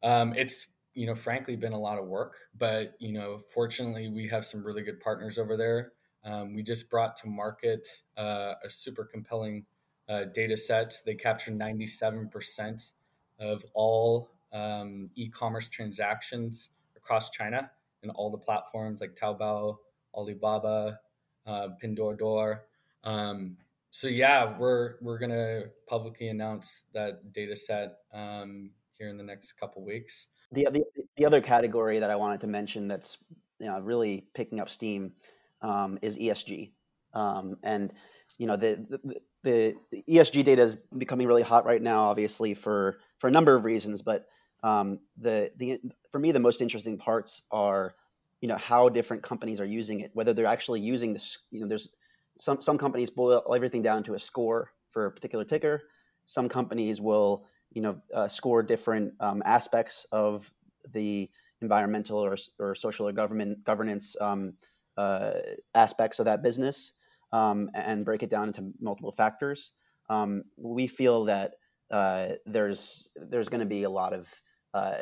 um, 0.01 0.33
it's, 0.35 0.67
you 0.93 1.05
know, 1.05 1.15
frankly 1.15 1.55
been 1.55 1.73
a 1.73 1.79
lot 1.79 1.97
of 1.97 2.05
work, 2.05 2.35
but, 2.57 2.93
you 2.99 3.13
know, 3.13 3.41
fortunately 3.53 4.09
we 4.09 4.27
have 4.27 4.45
some 4.45 4.63
really 4.63 4.83
good 4.83 4.99
partners 4.99 5.37
over 5.37 5.57
there. 5.57 5.93
Um, 6.25 6.53
we 6.53 6.63
just 6.63 6.89
brought 6.89 7.15
to 7.17 7.27
market 7.27 7.87
uh, 8.17 8.53
a 8.63 8.69
super 8.69 9.03
compelling 9.03 9.65
uh, 10.07 10.25
data 10.33 10.55
set. 10.55 10.99
They 11.05 11.15
capture 11.15 11.51
97% 11.51 12.91
of 13.39 13.63
all 13.73 14.29
um, 14.53 15.09
e 15.15 15.29
commerce 15.29 15.67
transactions 15.67 16.69
across 16.95 17.29
China 17.29 17.69
and 18.03 18.11
all 18.11 18.29
the 18.29 18.37
platforms 18.37 19.01
like 19.01 19.15
Taobao, 19.15 19.77
Alibaba, 20.15 20.99
uh, 21.45 21.67
Pinduoduo. 21.81 22.59
Um, 23.03 23.57
so 23.89 24.07
yeah, 24.07 24.57
we're 24.57 24.95
we're 25.01 25.19
gonna 25.19 25.63
publicly 25.87 26.29
announce 26.29 26.83
that 26.93 27.31
data 27.31 27.55
set 27.55 27.97
um, 28.13 28.71
here 28.97 29.09
in 29.09 29.17
the 29.17 29.23
next 29.23 29.53
couple 29.53 29.83
weeks. 29.83 30.27
The, 30.51 30.67
the 30.71 30.83
the 31.17 31.25
other 31.25 31.41
category 31.41 31.99
that 31.99 32.09
I 32.09 32.15
wanted 32.15 32.41
to 32.41 32.47
mention 32.47 32.87
that's 32.87 33.17
you 33.59 33.67
know, 33.67 33.79
really 33.79 34.27
picking 34.33 34.59
up 34.59 34.69
steam 34.69 35.13
um, 35.61 35.97
is 36.01 36.17
ESG, 36.17 36.71
um, 37.13 37.55
and 37.63 37.93
you 38.37 38.47
know 38.47 38.57
the, 38.57 38.99
the, 39.43 39.75
the 39.91 40.03
ESG 40.09 40.43
data 40.43 40.63
is 40.63 40.77
becoming 40.97 41.27
really 41.27 41.43
hot 41.43 41.65
right 41.65 41.81
now, 41.81 42.03
obviously 42.03 42.53
for 42.53 42.97
for 43.19 43.27
a 43.27 43.31
number 43.31 43.55
of 43.55 43.63
reasons. 43.63 44.01
But 44.01 44.25
um, 44.63 44.99
the 45.17 45.51
the 45.57 45.79
for 46.11 46.19
me 46.19 46.31
the 46.31 46.39
most 46.39 46.61
interesting 46.61 46.97
parts 46.97 47.43
are 47.51 47.95
you 48.43 48.49
know 48.49 48.57
how 48.57 48.89
different 48.89 49.23
companies 49.23 49.61
are 49.61 49.71
using 49.79 50.01
it 50.01 50.11
whether 50.13 50.33
they're 50.33 50.53
actually 50.55 50.81
using 50.81 51.13
this 51.13 51.47
you 51.49 51.61
know 51.61 51.67
there's 51.67 51.95
some 52.37 52.61
some 52.61 52.77
companies 52.77 53.09
boil 53.09 53.43
everything 53.55 53.81
down 53.81 54.03
to 54.03 54.15
a 54.15 54.19
score 54.19 54.71
for 54.89 55.07
a 55.07 55.11
particular 55.11 55.45
ticker. 55.45 55.83
Some 56.25 56.49
companies 56.49 57.01
will 57.01 57.45
you 57.71 57.81
know 57.81 58.01
uh, 58.13 58.27
score 58.27 58.63
different 58.63 59.13
um, 59.19 59.41
aspects 59.45 60.05
of 60.11 60.51
the 60.93 61.29
environmental 61.61 62.17
or, 62.17 62.35
or 62.59 62.75
social 62.75 63.07
or 63.07 63.11
government 63.11 63.63
governance 63.63 64.15
um, 64.19 64.53
uh, 64.97 65.33
aspects 65.73 66.19
of 66.19 66.25
that 66.25 66.43
business 66.43 66.93
um, 67.31 67.69
and 67.73 68.05
break 68.05 68.23
it 68.23 68.29
down 68.29 68.47
into 68.47 68.71
multiple 68.79 69.11
factors. 69.11 69.71
Um, 70.09 70.43
we 70.57 70.87
feel 70.87 71.25
that 71.25 71.55
uh, 71.91 72.29
there's 72.45 73.09
there's 73.15 73.49
going 73.49 73.59
to 73.59 73.65
be 73.65 73.83
a 73.83 73.89
lot 73.89 74.13
of 74.13 74.33
uh, 74.73 74.95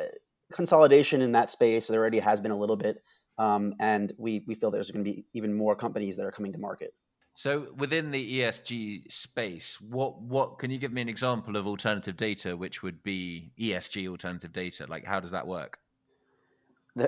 consolidation 0.52 1.22
in 1.22 1.32
that 1.32 1.50
space. 1.50 1.86
There 1.86 2.00
already 2.00 2.20
has 2.20 2.40
been 2.40 2.50
a 2.50 2.58
little 2.58 2.76
bit 2.76 3.02
um, 3.38 3.74
and 3.80 4.12
we 4.18 4.44
we 4.46 4.54
feel 4.54 4.70
there's 4.70 4.90
going 4.90 5.04
to 5.04 5.10
be 5.10 5.24
even 5.32 5.54
more 5.54 5.74
companies 5.74 6.16
that 6.16 6.26
are 6.26 6.32
coming 6.32 6.52
to 6.52 6.58
market. 6.58 6.94
So 7.34 7.68
within 7.76 8.10
the 8.10 8.40
ESG 8.40 9.10
space, 9.10 9.80
what 9.80 10.20
what 10.20 10.58
can 10.58 10.70
you 10.70 10.78
give 10.78 10.92
me 10.92 11.00
an 11.00 11.08
example 11.08 11.56
of 11.56 11.66
alternative 11.66 12.16
data 12.16 12.56
which 12.56 12.82
would 12.82 13.02
be 13.02 13.52
ESG 13.58 14.08
alternative 14.08 14.52
data? 14.52 14.86
Like 14.88 15.04
how 15.04 15.20
does 15.20 15.30
that 15.30 15.46
work? 15.46 15.78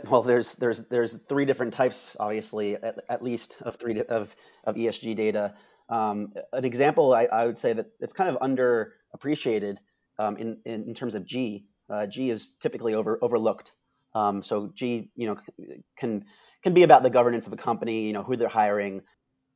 Well, 0.09 0.23
there's 0.23 0.55
there's 0.55 0.83
there's 0.89 1.15
three 1.29 1.45
different 1.45 1.75
types, 1.75 2.17
obviously, 2.19 2.77
at, 2.77 3.05
at 3.11 3.23
least 3.23 3.59
of 3.63 3.77
three 3.77 4.01
of 4.01 4.35
of 4.65 4.77
ESG 4.77 5.15
data. 5.15 5.55
Um, 5.91 6.33
an 6.55 6.65
example, 6.65 7.13
I, 7.13 7.25
I, 7.27 7.45
would 7.45 7.59
say 7.59 7.75
that 7.75 7.89
it's 8.01 8.15
kind 8.15 8.35
of 8.35 8.41
underappreciated 8.41 9.77
um, 10.19 10.39
in, 10.39 10.59
in, 10.65 10.85
in 10.85 10.95
terms 10.95 11.15
of 11.15 11.27
G. 11.27 11.67
Uh, 11.91 12.07
G 12.07 12.31
is 12.31 12.55
typically 12.59 12.95
over 12.95 13.19
overlooked. 13.21 13.73
Um, 14.15 14.43
so 14.43 14.71
G, 14.75 15.11
you 15.17 15.27
know, 15.27 15.37
can 15.97 16.25
can 16.63 16.75
be 16.75 16.83
about 16.83 17.03
the 17.03 17.11
governance 17.11 17.47
of 17.47 17.53
a 17.53 17.57
company, 17.57 18.07
you 18.07 18.13
know, 18.13 18.23
who 18.23 18.37
they're 18.37 18.49
hiring. 18.49 19.03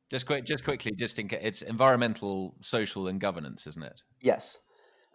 Just 0.09 0.25
quick, 0.25 0.45
just 0.45 0.63
quickly, 0.63 0.91
just 0.97 1.19
in 1.19 1.27
case, 1.27 1.39
it's 1.41 1.61
environmental, 1.61 2.55
social, 2.61 3.07
and 3.07 3.19
governance, 3.19 3.67
isn't 3.67 3.83
it? 3.83 4.01
Yes, 4.21 4.57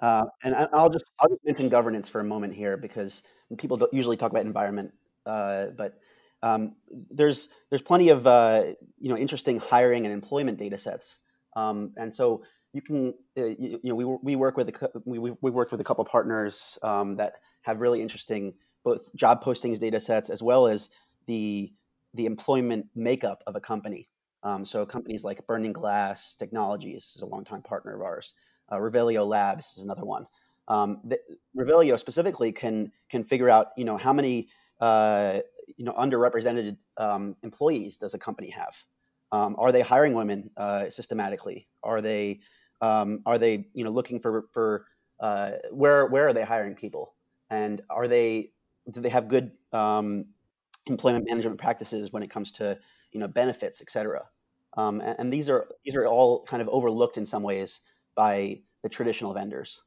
uh, 0.01 0.25
and 0.43 0.55
I'll 0.73 0.91
just 0.91 1.05
I'll 1.19 1.29
just 1.29 1.45
mention 1.45 1.69
governance 1.69 2.09
for 2.09 2.21
a 2.21 2.25
moment 2.25 2.55
here 2.55 2.77
because 2.77 3.23
people 3.59 3.77
don't 3.77 3.93
usually 3.93 4.17
talk 4.17 4.31
about 4.31 4.47
environment, 4.47 4.93
uh, 5.27 5.67
but 5.77 5.95
um, 6.43 6.77
there's 7.11 7.49
there's 7.71 7.83
plenty 7.83 8.11
of 8.11 8.27
uh, 8.27 8.63
you 8.99 9.09
know 9.09 9.17
interesting 9.17 9.59
hiring 9.59 10.05
and 10.05 10.13
employment 10.13 10.59
data 10.59 10.79
sets, 10.79 11.21
um, 11.57 11.93
and 11.97 12.15
so 12.15 12.45
you 12.73 12.83
can 12.83 13.15
uh, 13.39 13.45
you, 13.45 13.81
you, 13.83 13.91
know 13.91 13.95
we 13.95 14.05
we 14.05 14.37
work 14.37 14.57
with 14.57 14.69
a, 14.69 14.91
we 15.05 15.19
we 15.19 15.51
worked 15.51 15.73
with 15.73 15.81
a 15.81 15.85
couple 15.85 16.05
partners 16.05 16.79
um, 16.83 17.17
that 17.17 17.35
have 17.63 17.81
really 17.81 18.03
interesting 18.03 18.55
both 18.85 19.15
job 19.15 19.43
postings 19.43 19.79
data 19.81 19.99
sets 19.99 20.31
as 20.31 20.43
well 20.43 20.67
as 20.67 20.91
the 21.27 21.73
the 22.15 22.27
employment 22.27 22.87
makeup 22.95 23.43
of 23.47 23.57
a 23.57 23.61
company. 23.61 24.09
Um, 24.45 24.65
so 24.65 24.87
companies 24.87 25.25
like 25.25 25.45
Burning 25.47 25.73
Glass 25.73 26.37
Technologies 26.37 27.15
is 27.17 27.23
a 27.23 27.27
longtime 27.27 27.63
partner 27.63 27.95
of 27.97 28.03
ours. 28.03 28.35
Uh, 28.71 28.77
Revelio 28.77 29.27
Labs 29.27 29.75
is 29.77 29.83
another 29.85 30.05
one. 30.05 30.27
Um, 30.69 31.01
the, 31.05 31.19
Revelio 31.57 31.99
specifically 31.99 32.53
can 32.53 32.93
can 33.09 33.25
figure 33.25 33.51
out 33.51 33.69
you 33.77 33.85
know 33.85 33.97
how 33.97 34.13
many 34.13 34.49
uh, 34.81 35.41
you 35.77 35.85
know 35.85 35.93
underrepresented 35.93 36.77
um, 36.97 37.37
employees 37.43 37.97
does 37.97 38.15
a 38.15 38.19
company 38.19 38.51
have? 38.51 38.77
Um, 39.33 39.57
are 39.59 39.73
they 39.73 39.81
hiring 39.81 40.15
women 40.15 40.51
uh, 40.57 40.91
systematically? 40.91 41.67
Are 41.83 42.01
they 42.01 42.41
um, 42.81 43.21
are 43.27 43.39
they 43.39 43.67
you 43.73 43.85
know 43.85 43.91
looking 43.91 44.21
for 44.21 44.47
for 44.53 44.87
uh, 45.21 45.53
where 45.71 46.07
where 46.07 46.29
are 46.29 46.33
they 46.33 46.45
hiring 46.45 46.75
people? 46.75 47.15
And 47.51 47.83
are 47.91 48.09
they 48.09 48.53
do 48.91 49.01
they 49.01 49.09
have 49.09 49.29
good 49.29 49.53
um, 49.73 50.27
employment 50.87 51.27
management 51.29 51.59
practices 51.59 52.13
when 52.13 52.23
it 52.23 52.31
comes 52.31 52.53
to 52.53 52.79
you 53.13 53.21
know 53.21 53.29
benefits, 53.29 53.81
et 53.81 53.91
cetera? 53.91 54.25
Um, 54.77 55.01
and, 55.01 55.17
and, 55.21 55.33
these 55.33 55.49
are 55.49 55.69
these 55.85 55.95
are 55.97 56.07
all 56.07 56.43
kind 56.43 56.61
of 56.61 56.69
overlooked 56.69 57.17
in 57.17 57.25
some 57.25 57.43
ways 57.43 57.81
by 58.15 58.61
the 58.83 58.89
traditional 58.89 59.33
vendors. 59.33 59.81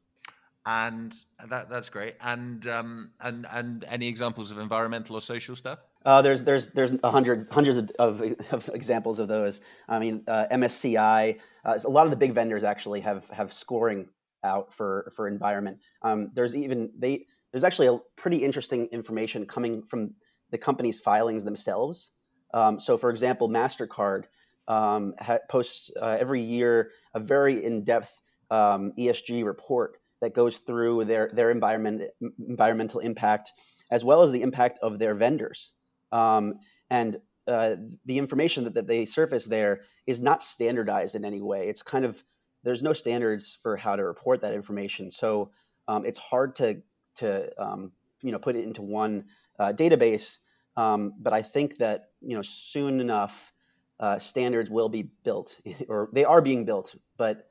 and 0.66 1.14
that 1.50 1.70
that's 1.70 1.90
great. 1.90 2.16
And 2.22 2.66
um, 2.68 3.12
and 3.22 3.48
and 3.52 3.86
any 3.88 4.08
examples 4.08 4.52
of 4.52 4.60
environmental 4.60 5.16
or 5.18 5.22
social 5.22 5.56
stuff? 5.56 5.80
Uh, 6.06 6.22
there's 6.22 6.44
there's 6.44 6.68
there's 6.68 6.94
hundreds 7.04 7.50
hundreds 7.50 7.92
of, 8.00 8.22
of 8.52 8.70
examples 8.74 9.20
of 9.20 9.28
those. 9.28 9.62
I 9.88 10.00
mean, 10.00 10.24
uh, 10.28 10.48
MSCI. 10.52 11.40
Uh, 11.66 11.80
a 11.86 11.90
lot 11.90 12.06
of 12.06 12.12
the 12.12 12.18
big 12.18 12.34
vendors 12.34 12.64
actually 12.64 13.02
have 13.02 13.30
have 13.30 13.54
scoring 13.54 14.08
out 14.44 14.72
for 14.74 15.12
for 15.16 15.28
environment. 15.28 15.80
Um, 16.02 16.32
there's 16.34 16.56
even 16.56 16.92
they 16.98 17.26
there's 17.58 17.64
actually 17.64 17.88
a 17.88 17.98
pretty 18.16 18.38
interesting 18.38 18.86
information 18.92 19.48
coming 19.48 19.82
from 19.82 20.14
the 20.52 20.60
company's 20.60 21.00
filings 21.00 21.44
themselves. 21.44 22.12
Um, 22.54 22.80
so, 22.80 23.00
for 23.00 23.10
example, 23.10 23.50
Mastercard 23.50 24.26
um, 24.68 25.16
ha- 25.20 25.40
posts 25.50 25.90
uh, 26.00 26.18
every 26.20 26.42
year 26.42 26.92
a 27.16 27.20
very 27.20 27.66
in-depth 27.66 28.22
um, 28.52 28.94
ESG 28.96 29.44
report 29.44 29.98
that 30.22 30.36
goes 30.36 30.60
through 30.60 31.06
their 31.06 31.32
their 31.34 31.50
environment 31.50 32.04
environmental 32.48 33.00
impact 33.00 33.54
as 33.90 34.06
well 34.06 34.22
as 34.22 34.32
the 34.32 34.44
impact 34.44 34.78
of 34.84 35.00
their 35.00 35.16
vendors. 35.16 35.72
Um, 36.12 36.60
and 36.92 37.18
uh, 37.48 37.76
the 38.06 38.20
information 38.20 38.66
that, 38.66 38.76
that 38.76 38.86
they 38.86 39.06
surface 39.06 39.48
there 39.48 39.82
is 40.06 40.22
not 40.22 40.44
standardized 40.44 41.16
in 41.16 41.26
any 41.26 41.42
way. 41.42 41.70
It's 41.70 41.82
kind 41.82 42.06
of 42.06 42.24
there's 42.64 42.84
no 42.84 42.94
standards 42.94 43.58
for 43.64 43.78
how 43.78 43.96
to 43.96 44.06
report 44.06 44.42
that 44.42 44.54
information, 44.54 45.10
so 45.10 45.50
um, 45.88 46.06
it's 46.06 46.20
hard 46.20 46.56
to 46.58 46.84
to 47.18 47.52
um, 47.62 47.92
you 48.22 48.32
know 48.32 48.40
put 48.40 48.56
it 48.56 48.64
into 48.64 48.82
one 48.82 49.26
uh, 49.60 49.74
database. 49.74 50.38
Um, 50.76 51.14
but 51.20 51.34
I 51.34 51.42
think 51.42 51.78
that 51.78 52.10
you 52.22 52.36
know 52.36 52.42
soon 52.42 53.00
enough 53.00 53.52
uh, 54.00 54.20
standards 54.20 54.70
will 54.70 54.90
be 54.90 55.10
built, 55.24 55.60
or 55.88 56.10
they 56.14 56.26
are 56.26 56.42
being 56.42 56.66
built. 56.66 56.96
But 57.18 57.48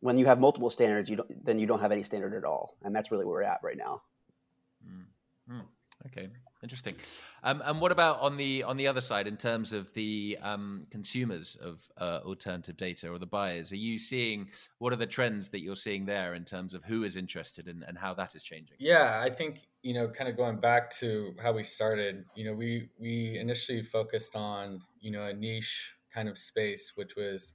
when 0.00 0.16
you 0.18 0.26
have 0.26 0.38
multiple 0.38 0.70
standards, 0.70 1.10
you 1.10 1.16
don't 1.16 1.44
then 1.44 1.58
you 1.58 1.66
don't 1.66 1.80
have 1.80 1.92
any 1.92 2.02
standard 2.02 2.34
at 2.34 2.44
all, 2.44 2.76
and 2.82 2.94
that's 2.94 3.10
really 3.10 3.24
where 3.24 3.34
we're 3.34 3.42
at 3.42 3.60
right 3.62 3.76
now. 3.76 4.02
Mm. 5.50 5.64
Okay, 6.06 6.28
interesting. 6.62 6.94
Um, 7.42 7.62
and 7.64 7.80
what 7.80 7.92
about 7.92 8.20
on 8.20 8.36
the 8.36 8.62
on 8.64 8.76
the 8.76 8.86
other 8.86 9.00
side 9.00 9.26
in 9.26 9.36
terms 9.36 9.72
of 9.72 9.92
the 9.94 10.38
um, 10.42 10.86
consumers 10.90 11.56
of 11.62 11.88
uh, 11.98 12.20
alternative 12.24 12.76
data 12.76 13.08
or 13.08 13.18
the 13.18 13.26
buyers? 13.26 13.72
Are 13.72 13.76
you 13.76 13.98
seeing 13.98 14.48
what 14.78 14.92
are 14.92 14.96
the 14.96 15.06
trends 15.06 15.48
that 15.50 15.60
you're 15.60 15.76
seeing 15.76 16.04
there 16.04 16.34
in 16.34 16.44
terms 16.44 16.74
of 16.74 16.84
who 16.84 17.04
is 17.04 17.16
interested 17.16 17.68
in, 17.68 17.84
and 17.86 17.96
how 17.96 18.14
that 18.14 18.34
is 18.34 18.42
changing? 18.42 18.76
Yeah, 18.80 19.20
I 19.22 19.30
think 19.30 19.66
you 19.82 19.94
know, 19.94 20.08
kind 20.08 20.28
of 20.28 20.36
going 20.36 20.58
back 20.58 20.90
to 20.98 21.34
how 21.42 21.52
we 21.52 21.62
started. 21.62 22.24
You 22.34 22.44
know, 22.44 22.54
we 22.54 22.88
we 22.98 23.38
initially 23.38 23.82
focused 23.82 24.34
on 24.34 24.82
you 25.00 25.10
know 25.10 25.24
a 25.24 25.32
niche 25.32 25.94
kind 26.12 26.28
of 26.28 26.38
space, 26.38 26.92
which 26.94 27.14
was 27.16 27.54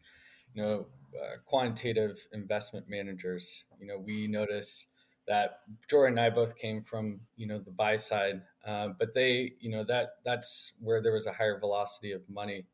you 0.54 0.62
know 0.62 0.86
uh, 1.16 1.38
quantitative 1.46 2.28
investment 2.32 2.88
managers. 2.90 3.66
You 3.80 3.88
know, 3.88 3.98
we 3.98 4.28
noticed 4.28 4.88
that 5.28 5.62
Jordan 5.90 6.18
and 6.18 6.26
I 6.26 6.30
both 6.30 6.58
came 6.58 6.84
from 6.84 7.22
you 7.36 7.48
know 7.48 7.60
the 7.60 7.72
buy 7.72 7.96
side, 7.96 8.42
uh, 8.66 8.90
but 9.00 9.14
they 9.14 9.54
you 9.60 9.70
know 9.70 9.84
that 9.86 10.16
that's 10.26 10.74
where 10.80 11.02
there 11.02 11.14
was 11.14 11.26
a 11.26 11.32
higher 11.32 11.60
velocity 11.60 12.12
of 12.12 12.22
money. 12.30 12.66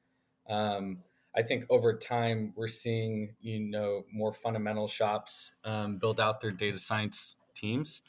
Um, 0.50 1.00
I 1.36 1.44
think 1.44 1.66
over 1.70 1.94
time 1.94 2.54
we're 2.56 2.68
seeing 2.68 3.36
you 3.42 3.60
know 3.60 4.06
more 4.12 4.34
fundamental 4.34 4.88
shops 4.88 5.54
um, 5.64 5.98
build 5.98 6.20
out 6.20 6.42
their 6.42 6.52
data 6.52 6.80
science 6.80 7.36
teams, 7.54 8.02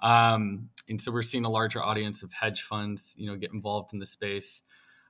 um, 0.00 0.70
and 0.88 1.00
so 1.00 1.10
we're 1.10 1.22
seeing 1.22 1.44
a 1.44 1.50
larger 1.50 1.82
audience 1.82 2.22
of 2.22 2.32
hedge 2.32 2.62
funds 2.62 3.14
you 3.18 3.26
know 3.26 3.36
get 3.36 3.52
involved 3.52 3.92
in 3.92 3.98
the 3.98 4.06
space. 4.06 4.62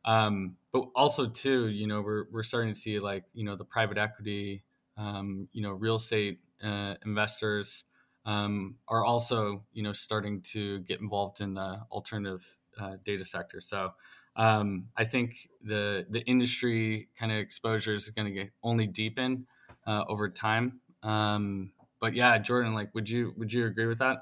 Um, 0.05 0.57
but 0.72 0.85
also 0.94 1.29
too, 1.29 1.68
you 1.68 1.87
know, 1.87 2.01
we're 2.01 2.24
we're 2.33 2.42
starting 2.42 2.72
to 2.72 2.79
see 2.79 2.98
like 2.98 3.24
you 3.35 3.44
know 3.44 3.57
the 3.57 3.64
private 3.64 3.98
equity, 3.98 4.64
um, 4.96 5.48
you 5.53 5.61
know, 5.61 5.72
real 5.72 5.96
estate 5.96 6.38
uh, 6.64 6.94
investors 7.05 7.85
um, 8.24 8.76
are 8.88 9.04
also 9.04 9.64
you 9.72 9.83
know 9.83 9.92
starting 9.92 10.42
to 10.52 10.81
get 10.81 11.00
involved 11.00 11.40
in 11.40 11.54
the 11.54 11.81
alternative 11.90 12.46
uh, 12.81 12.96
data 13.04 13.24
sector. 13.24 13.61
So 13.61 13.92
um, 14.37 14.88
I 14.96 15.04
think 15.04 15.48
the 15.62 16.07
the 16.09 16.20
industry 16.22 17.09
kind 17.18 17.33
of 17.33 17.38
exposure 17.38 17.92
is 17.92 18.09
going 18.11 18.26
to 18.26 18.33
get 18.33 18.50
only 18.62 18.87
deepen 18.87 19.46
uh, 19.87 20.04
over 20.09 20.28
time. 20.28 20.81
Um, 21.02 21.72
but 22.00 22.14
yeah, 22.14 22.38
Jordan, 22.38 22.74
like, 22.74 22.94
would 22.94 23.11
you 23.11 23.33
would 23.37 23.52
you 23.52 23.66
agree 23.66 23.87
with 23.87 23.98
that? 23.98 24.18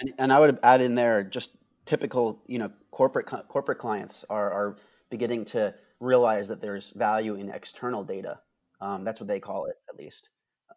And, 0.00 0.12
and 0.18 0.32
I 0.32 0.40
would 0.40 0.58
add 0.62 0.80
in 0.80 0.94
there 0.94 1.22
just 1.22 1.50
typical, 1.84 2.42
you 2.46 2.58
know, 2.58 2.70
corporate 2.90 3.26
corporate 3.26 3.78
clients 3.78 4.24
are 4.28 4.50
are 4.50 4.76
beginning 5.10 5.44
to 5.44 5.74
realize 6.00 6.48
that 6.48 6.60
there's 6.60 6.90
value 6.90 7.34
in 7.36 7.48
external 7.48 8.02
data. 8.02 8.40
Um, 8.80 9.04
that's 9.04 9.20
what 9.20 9.28
they 9.28 9.38
call 9.38 9.66
it, 9.66 9.76
at 9.88 9.96
least. 9.96 10.30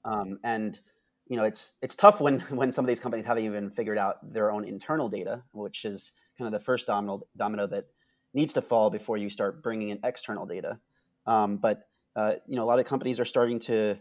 Um, 0.04 0.38
and 0.44 0.80
you 1.28 1.38
know, 1.38 1.44
it's 1.44 1.76
it's 1.82 1.96
tough 1.96 2.22
when 2.22 2.40
when 2.50 2.72
some 2.72 2.86
of 2.86 2.88
these 2.88 3.00
companies 3.00 3.26
haven't 3.26 3.44
even 3.44 3.70
figured 3.70 3.98
out 3.98 4.18
their 4.34 4.52
own 4.52 4.66
internal 4.66 5.10
data, 5.10 5.44
which 5.52 5.86
is 5.86 6.12
kind 6.38 6.48
of 6.48 6.52
the 6.52 6.64
first 6.64 6.88
domino 6.88 7.22
domino 7.38 7.68
that 7.68 7.86
needs 8.34 8.54
to 8.54 8.62
fall 8.62 8.90
before 8.90 9.18
you 9.18 9.30
start 9.30 9.64
bringing 9.64 9.90
in 9.90 10.00
external 10.04 10.46
data. 10.46 10.80
Um, 11.26 11.58
but 11.58 11.88
uh, 12.16 12.34
you 12.48 12.56
know, 12.56 12.64
a 12.64 12.66
lot 12.66 12.80
of 12.80 12.86
companies 12.86 13.20
are 13.20 13.26
starting 13.26 13.60
to 13.60 13.98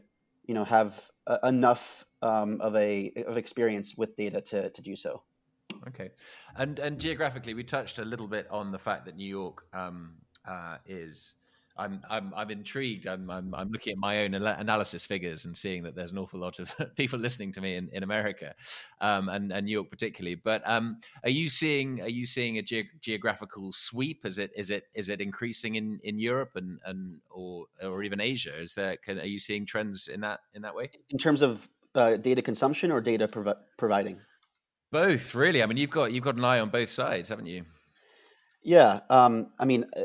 you 0.46 0.54
know 0.54 0.64
have 0.64 1.10
uh, 1.26 1.38
enough 1.42 2.04
um, 2.22 2.60
of 2.60 2.76
a 2.76 3.12
of 3.26 3.37
experience 3.37 3.96
with 3.96 4.16
data 4.16 4.40
to 4.40 4.70
to 4.70 4.82
do 4.82 4.96
so. 4.96 5.22
Okay, 5.88 6.10
and 6.56 6.78
and 6.78 7.00
geographically, 7.00 7.54
we 7.54 7.64
touched 7.64 7.98
a 7.98 8.04
little 8.04 8.28
bit 8.28 8.46
on 8.50 8.70
the 8.70 8.78
fact 8.78 9.06
that 9.06 9.16
New 9.16 9.28
York 9.28 9.64
um, 9.72 10.14
uh, 10.46 10.78
is 10.87 11.34
I'm 11.76 12.00
I'm 12.08 12.32
I'm 12.37 12.50
intrigued. 12.50 13.06
I'm 13.06 13.28
I'm, 13.30 13.54
I'm 13.54 13.70
looking 13.70 13.92
at 13.92 13.98
my 13.98 14.20
own 14.24 14.34
analysis 14.34 15.04
figures 15.04 15.44
and 15.44 15.56
seeing 15.56 15.82
that 15.82 15.96
there's 15.96 16.12
an 16.12 16.18
awful 16.18 16.38
lot 16.38 16.58
of 16.60 16.72
people 16.96 17.18
listening 17.18 17.52
to 17.52 17.60
me 17.60 17.76
in, 17.76 17.88
in 17.92 18.02
America, 18.02 18.54
um, 19.00 19.28
and 19.28 19.52
and 19.52 19.66
New 19.66 19.72
York 19.72 19.90
particularly. 19.90 20.37
But 20.37 20.62
um, 20.66 21.00
are 21.24 21.30
you 21.30 21.48
seeing 21.48 22.00
are 22.00 22.08
you 22.08 22.26
seeing 22.26 22.58
a 22.58 22.62
ge- 22.62 22.88
geographical 23.00 23.72
sweep? 23.72 24.24
Is 24.24 24.38
it 24.38 24.52
is 24.56 24.70
it 24.70 24.84
is 24.94 25.08
it 25.08 25.20
increasing 25.20 25.74
in, 25.74 25.98
in 26.04 26.18
Europe 26.18 26.52
and, 26.54 26.78
and 26.84 27.20
or 27.30 27.66
or 27.82 28.04
even 28.04 28.20
Asia? 28.20 28.56
Is 28.56 28.74
there 28.74 28.96
can, 28.96 29.18
are 29.18 29.26
you 29.26 29.40
seeing 29.40 29.66
trends 29.66 30.06
in 30.06 30.20
that 30.20 30.40
in 30.54 30.62
that 30.62 30.74
way? 30.74 30.90
In 31.10 31.18
terms 31.18 31.42
of 31.42 31.68
uh, 31.96 32.16
data 32.16 32.42
consumption 32.42 32.92
or 32.92 33.00
data 33.00 33.26
prov- 33.26 33.56
providing? 33.76 34.20
Both, 34.92 35.34
really. 35.34 35.60
I 35.60 35.66
mean, 35.66 35.76
you've 35.76 35.90
got 35.90 36.12
you've 36.12 36.22
got 36.22 36.37
an 36.37 36.44
eye 36.44 36.60
on 36.60 36.70
both 36.70 36.90
sides, 36.90 37.28
haven't 37.28 37.46
you? 37.46 37.64
Yeah, 38.62 39.00
um, 39.10 39.48
I 39.58 39.66
mean, 39.66 39.84
uh, 39.94 40.02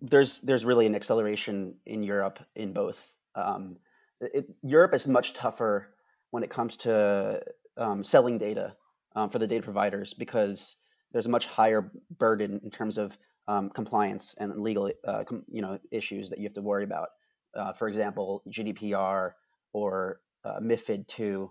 there's 0.00 0.40
there's 0.40 0.64
really 0.64 0.86
an 0.86 0.94
acceleration 0.94 1.74
in 1.86 2.02
Europe 2.02 2.38
in 2.54 2.72
both. 2.72 3.12
Um, 3.34 3.76
it, 4.20 4.46
Europe 4.62 4.94
is 4.94 5.06
much 5.06 5.34
tougher 5.34 5.94
when 6.30 6.42
it 6.42 6.50
comes 6.50 6.76
to 6.78 7.42
um, 7.76 8.02
selling 8.02 8.38
data 8.38 8.76
um, 9.14 9.28
for 9.28 9.38
the 9.38 9.46
data 9.46 9.62
providers 9.62 10.14
because 10.14 10.76
there's 11.12 11.26
a 11.26 11.30
much 11.30 11.46
higher 11.46 11.90
burden 12.18 12.60
in 12.64 12.70
terms 12.70 12.98
of 12.98 13.16
um, 13.48 13.70
compliance 13.70 14.34
and 14.38 14.58
legal 14.58 14.90
uh, 15.04 15.24
com, 15.24 15.44
you 15.48 15.62
know 15.62 15.78
issues 15.90 16.30
that 16.30 16.38
you 16.38 16.44
have 16.44 16.54
to 16.54 16.62
worry 16.62 16.84
about. 16.84 17.08
Uh, 17.54 17.72
for 17.72 17.88
example, 17.88 18.42
GDPR 18.50 19.32
or 19.72 20.20
uh, 20.44 20.60
MIFID 20.60 21.06
two, 21.06 21.50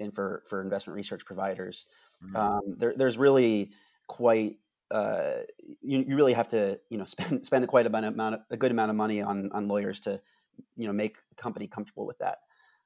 and 0.00 0.14
for 0.14 0.42
for 0.48 0.62
investment 0.62 0.96
research 0.96 1.24
providers. 1.24 1.86
Mm-hmm. 2.24 2.36
Um, 2.36 2.60
there, 2.78 2.94
there's 2.96 3.18
really 3.18 3.72
quite 4.06 4.56
uh, 4.90 5.38
you, 5.82 6.04
you 6.06 6.16
really 6.16 6.32
have 6.32 6.48
to 6.48 6.78
you 6.90 6.98
know 6.98 7.04
spend 7.14 7.44
spend 7.44 7.66
quite 7.68 7.86
a 7.86 7.96
amount 7.96 8.34
of, 8.34 8.40
a 8.50 8.56
good 8.56 8.70
amount 8.70 8.90
of 8.90 8.96
money 8.96 9.22
on 9.22 9.50
on 9.52 9.68
lawyers 9.68 10.00
to 10.00 10.20
you 10.76 10.86
know 10.86 10.92
make 10.92 11.18
a 11.32 11.34
company 11.34 11.66
comfortable 11.66 12.06
with 12.06 12.18
that. 12.18 12.38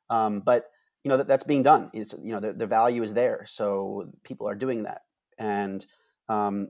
Um, 0.08 0.40
but 0.40 0.66
you 1.04 1.08
know 1.08 1.16
that, 1.16 1.28
that's 1.28 1.44
being 1.44 1.62
done. 1.62 1.90
It's 1.92 2.14
you 2.20 2.32
know 2.32 2.40
the, 2.40 2.52
the 2.52 2.66
value 2.66 3.02
is 3.02 3.14
there, 3.14 3.44
so 3.46 4.10
people 4.24 4.48
are 4.48 4.54
doing 4.54 4.84
that. 4.84 5.02
And 5.38 5.84
um, 6.28 6.68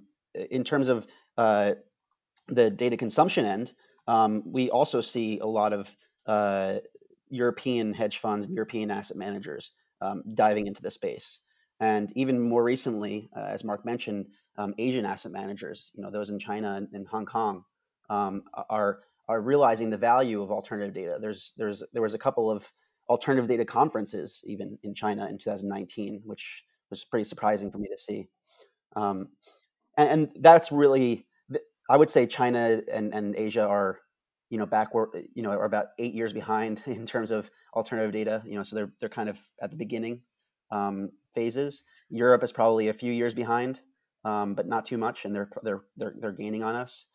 in 0.50 0.62
terms 0.64 0.88
of 0.88 1.06
uh, 1.36 1.74
the 2.48 2.70
data 2.70 2.96
consumption 2.96 3.44
end, 3.44 3.72
um, 4.06 4.42
we 4.46 4.70
also 4.70 5.00
see 5.00 5.38
a 5.38 5.46
lot 5.46 5.72
of 5.72 5.94
uh, 6.26 6.78
European 7.28 7.92
hedge 7.92 8.18
funds 8.18 8.46
and 8.46 8.54
European 8.54 8.90
asset 8.90 9.16
managers 9.16 9.72
um, 10.00 10.22
diving 10.34 10.66
into 10.66 10.82
the 10.82 10.90
space. 10.90 11.40
And 11.80 12.12
even 12.14 12.38
more 12.40 12.62
recently, 12.62 13.30
uh, 13.34 13.46
as 13.48 13.64
Mark 13.64 13.84
mentioned, 13.86 14.26
um, 14.60 14.74
Asian 14.78 15.06
asset 15.06 15.32
managers, 15.32 15.90
you 15.94 16.02
know, 16.02 16.10
those 16.10 16.30
in 16.30 16.38
China 16.38 16.74
and, 16.76 16.88
and 16.92 17.08
Hong 17.08 17.24
Kong, 17.24 17.64
um, 18.10 18.42
are 18.68 19.00
are 19.28 19.40
realizing 19.40 19.90
the 19.90 19.96
value 19.96 20.42
of 20.42 20.50
alternative 20.50 20.92
data. 20.92 21.16
There's 21.20 21.54
there's 21.56 21.82
there 21.92 22.02
was 22.02 22.14
a 22.14 22.18
couple 22.18 22.50
of 22.50 22.70
alternative 23.08 23.48
data 23.48 23.64
conferences 23.64 24.42
even 24.44 24.78
in 24.82 24.94
China 24.94 25.26
in 25.28 25.38
2019, 25.38 26.22
which 26.24 26.64
was 26.90 27.04
pretty 27.04 27.24
surprising 27.24 27.70
for 27.70 27.78
me 27.78 27.88
to 27.88 27.96
see. 27.98 28.28
Um, 28.96 29.28
and, 29.96 30.08
and, 30.10 30.28
that's 30.42 30.72
really, 30.72 31.26
I 31.88 31.96
would 31.96 32.10
say 32.10 32.26
China 32.26 32.82
and, 32.92 33.14
and 33.14 33.36
Asia 33.36 33.66
are, 33.66 34.00
you 34.48 34.58
know, 34.58 34.66
backward, 34.66 35.10
you 35.34 35.42
know, 35.42 35.50
are 35.50 35.64
about 35.64 35.88
eight 35.98 36.12
years 36.12 36.32
behind 36.32 36.82
in 36.86 37.06
terms 37.06 37.30
of 37.30 37.50
alternative 37.74 38.12
data. 38.12 38.42
You 38.44 38.56
know, 38.56 38.62
so 38.62 38.76
they're 38.76 38.92
they're 39.00 39.08
kind 39.08 39.28
of 39.28 39.40
at 39.62 39.70
the 39.70 39.76
beginning 39.76 40.22
um, 40.70 41.10
phases. 41.34 41.84
Europe 42.08 42.42
is 42.42 42.52
probably 42.52 42.88
a 42.88 42.92
few 42.92 43.12
years 43.12 43.32
behind 43.32 43.80
um, 44.24 44.54
but 44.54 44.66
not 44.66 44.86
too 44.86 44.98
much, 44.98 45.24
and 45.24 45.34
they're 45.34 45.50
they're 45.62 45.82
they're 45.96 46.14
they're 46.18 46.32
gaining 46.32 46.62
on 46.62 46.74
us. 46.74 47.06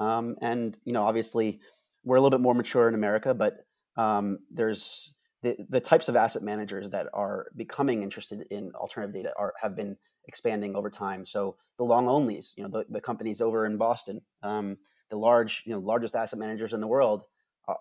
Um, 0.00 0.36
and 0.40 0.76
you 0.84 0.92
know, 0.92 1.04
obviously, 1.04 1.60
we're 2.04 2.16
a 2.16 2.20
little 2.20 2.36
bit 2.36 2.42
more 2.42 2.54
mature 2.54 2.88
in 2.88 2.94
America, 2.94 3.34
but 3.34 3.54
um, 3.96 4.38
there's 4.50 5.14
the, 5.42 5.56
the 5.68 5.80
types 5.80 6.08
of 6.08 6.16
asset 6.16 6.42
managers 6.42 6.90
that 6.90 7.08
are 7.12 7.46
becoming 7.56 8.02
interested 8.02 8.46
in 8.50 8.72
alternative 8.74 9.14
data 9.14 9.34
are 9.36 9.54
have 9.60 9.76
been 9.76 9.96
expanding 10.26 10.74
over 10.74 10.90
time. 10.90 11.24
So 11.24 11.56
the 11.78 11.84
long 11.84 12.06
onlys, 12.06 12.52
you 12.56 12.62
know, 12.62 12.70
the, 12.70 12.86
the 12.88 13.00
companies 13.00 13.40
over 13.40 13.66
in 13.66 13.76
Boston, 13.76 14.20
um, 14.42 14.78
the 15.10 15.16
large, 15.16 15.62
you 15.66 15.72
know, 15.72 15.80
largest 15.80 16.16
asset 16.16 16.38
managers 16.38 16.72
in 16.72 16.80
the 16.80 16.86
world 16.86 17.24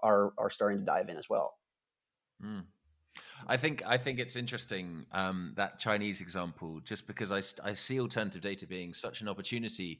are 0.01 0.33
are 0.37 0.49
starting 0.49 0.79
to 0.79 0.85
dive 0.85 1.09
in 1.09 1.17
as 1.17 1.29
well. 1.29 1.55
Mm. 2.43 2.63
I 3.47 3.57
think 3.57 3.83
I 3.85 3.97
think 3.97 4.19
it's 4.19 4.35
interesting 4.35 5.05
um, 5.11 5.53
that 5.55 5.79
Chinese 5.79 6.21
example, 6.21 6.79
just 6.83 7.07
because 7.07 7.31
I, 7.31 7.41
I 7.67 7.73
see 7.73 7.99
alternative 7.99 8.41
data 8.41 8.67
being 8.67 8.93
such 8.93 9.21
an 9.21 9.27
opportunity 9.27 9.99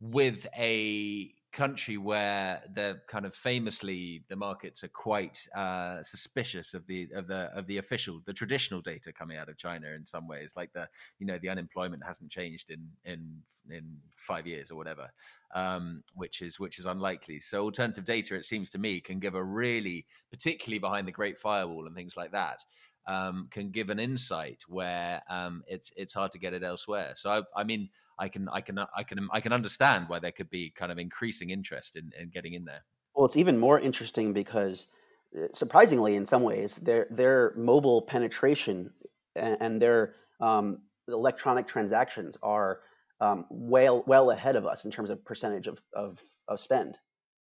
with 0.00 0.46
a 0.56 1.32
country 1.50 1.96
where 1.96 2.62
they're 2.74 3.02
kind 3.08 3.24
of 3.24 3.34
famously 3.34 4.22
the 4.28 4.36
markets 4.36 4.84
are 4.84 4.88
quite 4.88 5.38
uh, 5.56 6.02
suspicious 6.02 6.74
of 6.74 6.86
the 6.86 7.08
of 7.14 7.26
the 7.26 7.50
of 7.56 7.66
the 7.66 7.78
official 7.78 8.20
the 8.26 8.32
traditional 8.32 8.80
data 8.80 9.12
coming 9.12 9.38
out 9.38 9.48
of 9.48 9.56
China 9.56 9.88
in 9.88 10.04
some 10.04 10.28
ways 10.28 10.52
like 10.56 10.72
the 10.74 10.86
you 11.18 11.26
know 11.26 11.38
the 11.38 11.48
unemployment 11.48 12.04
hasn't 12.04 12.30
changed 12.30 12.70
in 12.70 12.86
in 13.04 13.40
in 13.70 13.96
five 14.16 14.46
years 14.46 14.70
or 14.70 14.76
whatever 14.76 15.08
um, 15.54 16.02
which 16.14 16.42
is 16.42 16.58
which 16.58 16.78
is 16.78 16.86
unlikely 16.86 17.40
so 17.40 17.62
alternative 17.62 18.04
data 18.04 18.34
it 18.34 18.44
seems 18.44 18.70
to 18.70 18.78
me 18.78 19.00
can 19.00 19.18
give 19.18 19.34
a 19.34 19.42
really 19.42 20.06
particularly 20.30 20.78
behind 20.78 21.06
the 21.06 21.12
Great 21.12 21.38
Firewall 21.38 21.86
and 21.86 21.94
things 21.94 22.16
like 22.16 22.32
that 22.32 22.62
um, 23.08 23.48
can 23.50 23.70
give 23.70 23.88
an 23.88 23.98
insight 23.98 24.62
where 24.68 25.22
um, 25.30 25.64
it's 25.66 25.90
it's 25.96 26.12
hard 26.12 26.30
to 26.32 26.38
get 26.38 26.52
it 26.52 26.62
elsewhere. 26.62 27.12
So 27.14 27.30
I, 27.30 27.60
I, 27.60 27.64
mean, 27.64 27.88
I 28.18 28.28
can 28.28 28.48
I 28.50 28.60
can 28.60 28.78
I 28.78 29.02
can 29.02 29.28
I 29.32 29.40
can 29.40 29.52
understand 29.52 30.08
why 30.08 30.18
there 30.18 30.30
could 30.30 30.50
be 30.50 30.70
kind 30.70 30.92
of 30.92 30.98
increasing 30.98 31.50
interest 31.50 31.96
in, 31.96 32.12
in 32.20 32.28
getting 32.28 32.52
in 32.52 32.64
there. 32.66 32.84
Well, 33.14 33.24
it's 33.24 33.36
even 33.36 33.58
more 33.58 33.80
interesting 33.80 34.34
because 34.34 34.88
uh, 35.36 35.46
surprisingly, 35.52 36.16
in 36.16 36.26
some 36.26 36.42
ways, 36.42 36.76
their 36.76 37.06
their 37.10 37.54
mobile 37.56 38.02
penetration 38.02 38.92
and 39.34 39.80
their 39.80 40.14
um, 40.40 40.82
electronic 41.08 41.66
transactions 41.66 42.36
are 42.42 42.80
um, 43.20 43.46
well 43.50 44.04
well 44.06 44.30
ahead 44.30 44.56
of 44.56 44.66
us 44.66 44.84
in 44.84 44.90
terms 44.90 45.10
of 45.10 45.24
percentage 45.24 45.66
of 45.66 45.82
of, 45.94 46.20
of 46.46 46.60
spend. 46.60 46.98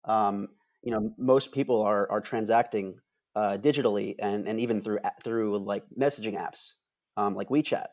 Um, 0.06 0.50
you 0.84 0.92
know, 0.92 1.12
most 1.18 1.52
people 1.52 1.82
are 1.82 2.10
are 2.12 2.22
transacting 2.22 3.00
uh, 3.36 3.58
digitally 3.60 4.16
and, 4.20 4.48
and 4.48 4.60
even 4.60 4.82
through 4.82 5.00
through 5.24 5.58
like 5.60 5.84
messaging 6.00 6.38
apps 6.38 6.74
um, 7.18 7.36
like 7.36 7.50
WeChat. 7.50 7.88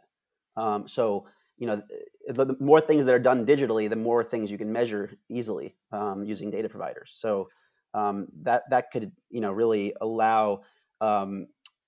Um, 0.57 0.87
so 0.87 1.27
you 1.59 1.67
know, 1.67 1.83
the, 2.27 2.45
the, 2.45 2.57
more 2.61 2.81
things 2.81 3.05
that 3.05 3.15
are 3.15 3.21
done 3.21 3.47
digitally, 3.47 3.89
the 3.89 3.97
more 3.97 4.25
things 4.25 4.51
you 4.51 4.59
can 4.59 4.73
measure 4.73 5.13
easily 5.29 5.77
um, 5.93 6.25
using 6.25 6.51
data 6.51 6.69
providers. 6.69 7.13
So 7.17 7.49
um, 7.95 8.29
that 8.43 8.65
that 8.71 8.91
could 8.91 9.13
you 9.31 9.41
know 9.41 9.53
really 9.53 9.95
allow 10.01 10.63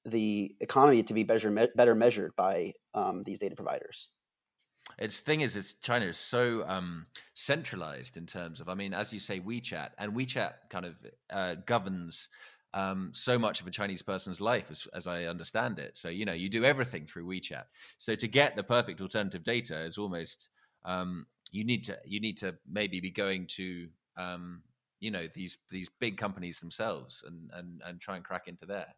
the 0.06 0.54
economy 0.60 1.02
to 1.02 1.14
be 1.14 1.22
better 1.22 1.50
me- 1.50 1.68
better 1.76 1.94
measured 1.94 2.34
by 2.36 2.72
these 3.24 3.38
data 3.38 3.54
providers. 3.54 4.08
Its 4.98 5.20
thing 5.20 5.40
is, 5.40 5.56
it's 5.56 5.74
China 5.74 6.06
is 6.06 6.18
so 6.18 6.64
um, 6.66 7.06
centralized 7.34 8.16
in 8.16 8.26
terms 8.26 8.60
of, 8.60 8.68
I 8.68 8.74
mean, 8.74 8.94
as 8.94 9.12
you 9.12 9.20
say, 9.20 9.40
WeChat, 9.40 9.90
and 9.98 10.12
WeChat 10.12 10.52
kind 10.70 10.86
of 10.86 10.94
uh, 11.30 11.54
governs 11.66 12.28
um, 12.74 13.10
so 13.14 13.38
much 13.38 13.60
of 13.60 13.66
a 13.66 13.70
Chinese 13.70 14.02
person's 14.02 14.40
life, 14.40 14.70
as, 14.70 14.86
as 14.94 15.06
I 15.06 15.24
understand 15.24 15.78
it. 15.78 15.96
So 15.96 16.08
you 16.08 16.24
know, 16.24 16.32
you 16.32 16.48
do 16.48 16.64
everything 16.64 17.06
through 17.06 17.26
WeChat. 17.26 17.64
So 17.98 18.14
to 18.16 18.28
get 18.28 18.56
the 18.56 18.64
perfect 18.64 19.00
alternative 19.00 19.44
data 19.44 19.84
is 19.84 19.96
almost 19.96 20.48
um, 20.84 21.26
you 21.52 21.64
need 21.64 21.84
to 21.84 21.96
you 22.04 22.20
need 22.20 22.36
to 22.38 22.54
maybe 22.70 23.00
be 23.00 23.10
going 23.10 23.46
to 23.56 23.88
um, 24.16 24.62
you 25.00 25.10
know 25.10 25.28
these 25.34 25.56
these 25.70 25.88
big 26.00 26.16
companies 26.16 26.58
themselves 26.58 27.22
and 27.26 27.50
and 27.54 27.80
and 27.86 28.00
try 28.00 28.16
and 28.16 28.24
crack 28.24 28.48
into 28.48 28.66
there. 28.66 28.88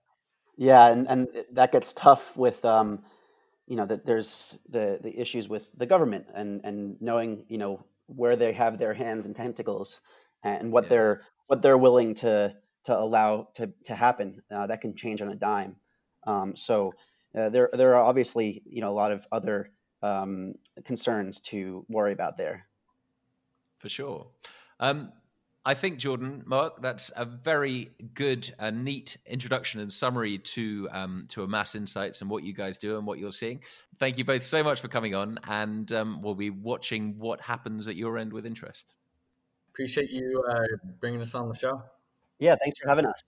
Yeah, 0.57 0.89
and 0.89 1.07
and 1.09 1.29
that 1.53 1.73
gets 1.73 1.93
tough 1.93 2.35
with 2.37 2.65
um, 2.65 3.01
you 3.67 3.77
know 3.77 3.87
that 3.87 4.07
there's 4.07 4.59
the 4.69 4.99
the 5.03 5.19
issues 5.21 5.49
with 5.49 5.73
the 5.77 5.87
government 5.87 6.27
and 6.35 6.61
and 6.65 6.97
knowing 7.01 7.45
you 7.49 7.59
know 7.59 7.85
where 8.07 8.37
they 8.37 8.53
have 8.53 8.79
their 8.79 8.95
hands 8.95 9.27
and 9.27 9.35
tentacles 9.35 10.01
and 10.45 10.71
what 10.71 10.85
yeah. 10.85 10.91
they're 10.91 11.23
what 11.47 11.63
they're 11.63 11.79
willing 11.79 12.15
to 12.15 12.55
to 12.85 12.99
allow 12.99 13.49
to, 13.55 13.73
to 13.85 13.95
happen. 13.95 14.43
Uh, 14.51 14.67
that 14.67 14.81
can 14.81 14.95
change 14.95 15.21
on 15.21 15.29
a 15.29 15.37
dime. 15.37 15.77
Um, 16.27 16.55
so 16.57 16.93
uh, 17.37 17.49
there 17.49 17.69
there 17.73 17.95
are 17.95 18.03
obviously 18.03 18.63
you 18.65 18.81
know 18.81 18.91
a 18.91 18.95
lot 18.95 19.13
of 19.13 19.27
other 19.33 19.71
um, 20.03 20.55
concerns 20.85 21.41
to 21.41 21.85
worry 21.89 22.13
about 22.13 22.37
there. 22.37 22.67
For 23.79 23.89
sure. 23.89 24.29
Um, 24.81 25.13
I 25.67 25.75
think 25.75 25.99
Jordan, 25.99 26.45
Mark, 26.47 26.81
that's 26.81 27.11
a 27.17 27.25
very 27.25 27.91
good, 28.15 28.55
uh, 28.61 28.71
neat 28.71 29.19
introduction 29.27 29.81
and 29.81 29.93
summary 29.93 30.39
to 30.39 30.89
um, 30.93 31.25
to 31.31 31.43
Amass 31.43 31.75
Insights 31.75 32.21
and 32.21 32.31
what 32.31 32.45
you 32.45 32.53
guys 32.53 32.79
do 32.79 32.97
and 32.97 33.05
what 33.05 33.19
you're 33.19 33.33
seeing. 33.33 33.61
Thank 33.99 34.17
you 34.17 34.25
both 34.25 34.45
so 34.45 34.63
much 34.63 34.81
for 34.81 34.87
coming 34.87 35.17
on, 35.17 35.41
and 35.49 35.91
um, 35.91 36.23
we'll 36.23 36.37
be 36.37 36.51
watching 36.51 37.19
what 37.19 37.41
happens 37.41 37.89
at 37.89 37.97
your 37.97 38.17
end 38.17 38.33
with 38.33 38.47
interest. 38.47 38.95
Appreciate 39.73 40.09
you 40.09 40.45
uh, 40.49 40.63
bringing 41.01 41.21
us 41.21 41.35
on 41.35 41.49
the 41.49 41.55
show. 41.55 41.83
Yeah, 42.39 42.55
thanks 42.63 42.79
for 42.79 42.89
having 42.89 43.05
us. 43.05 43.25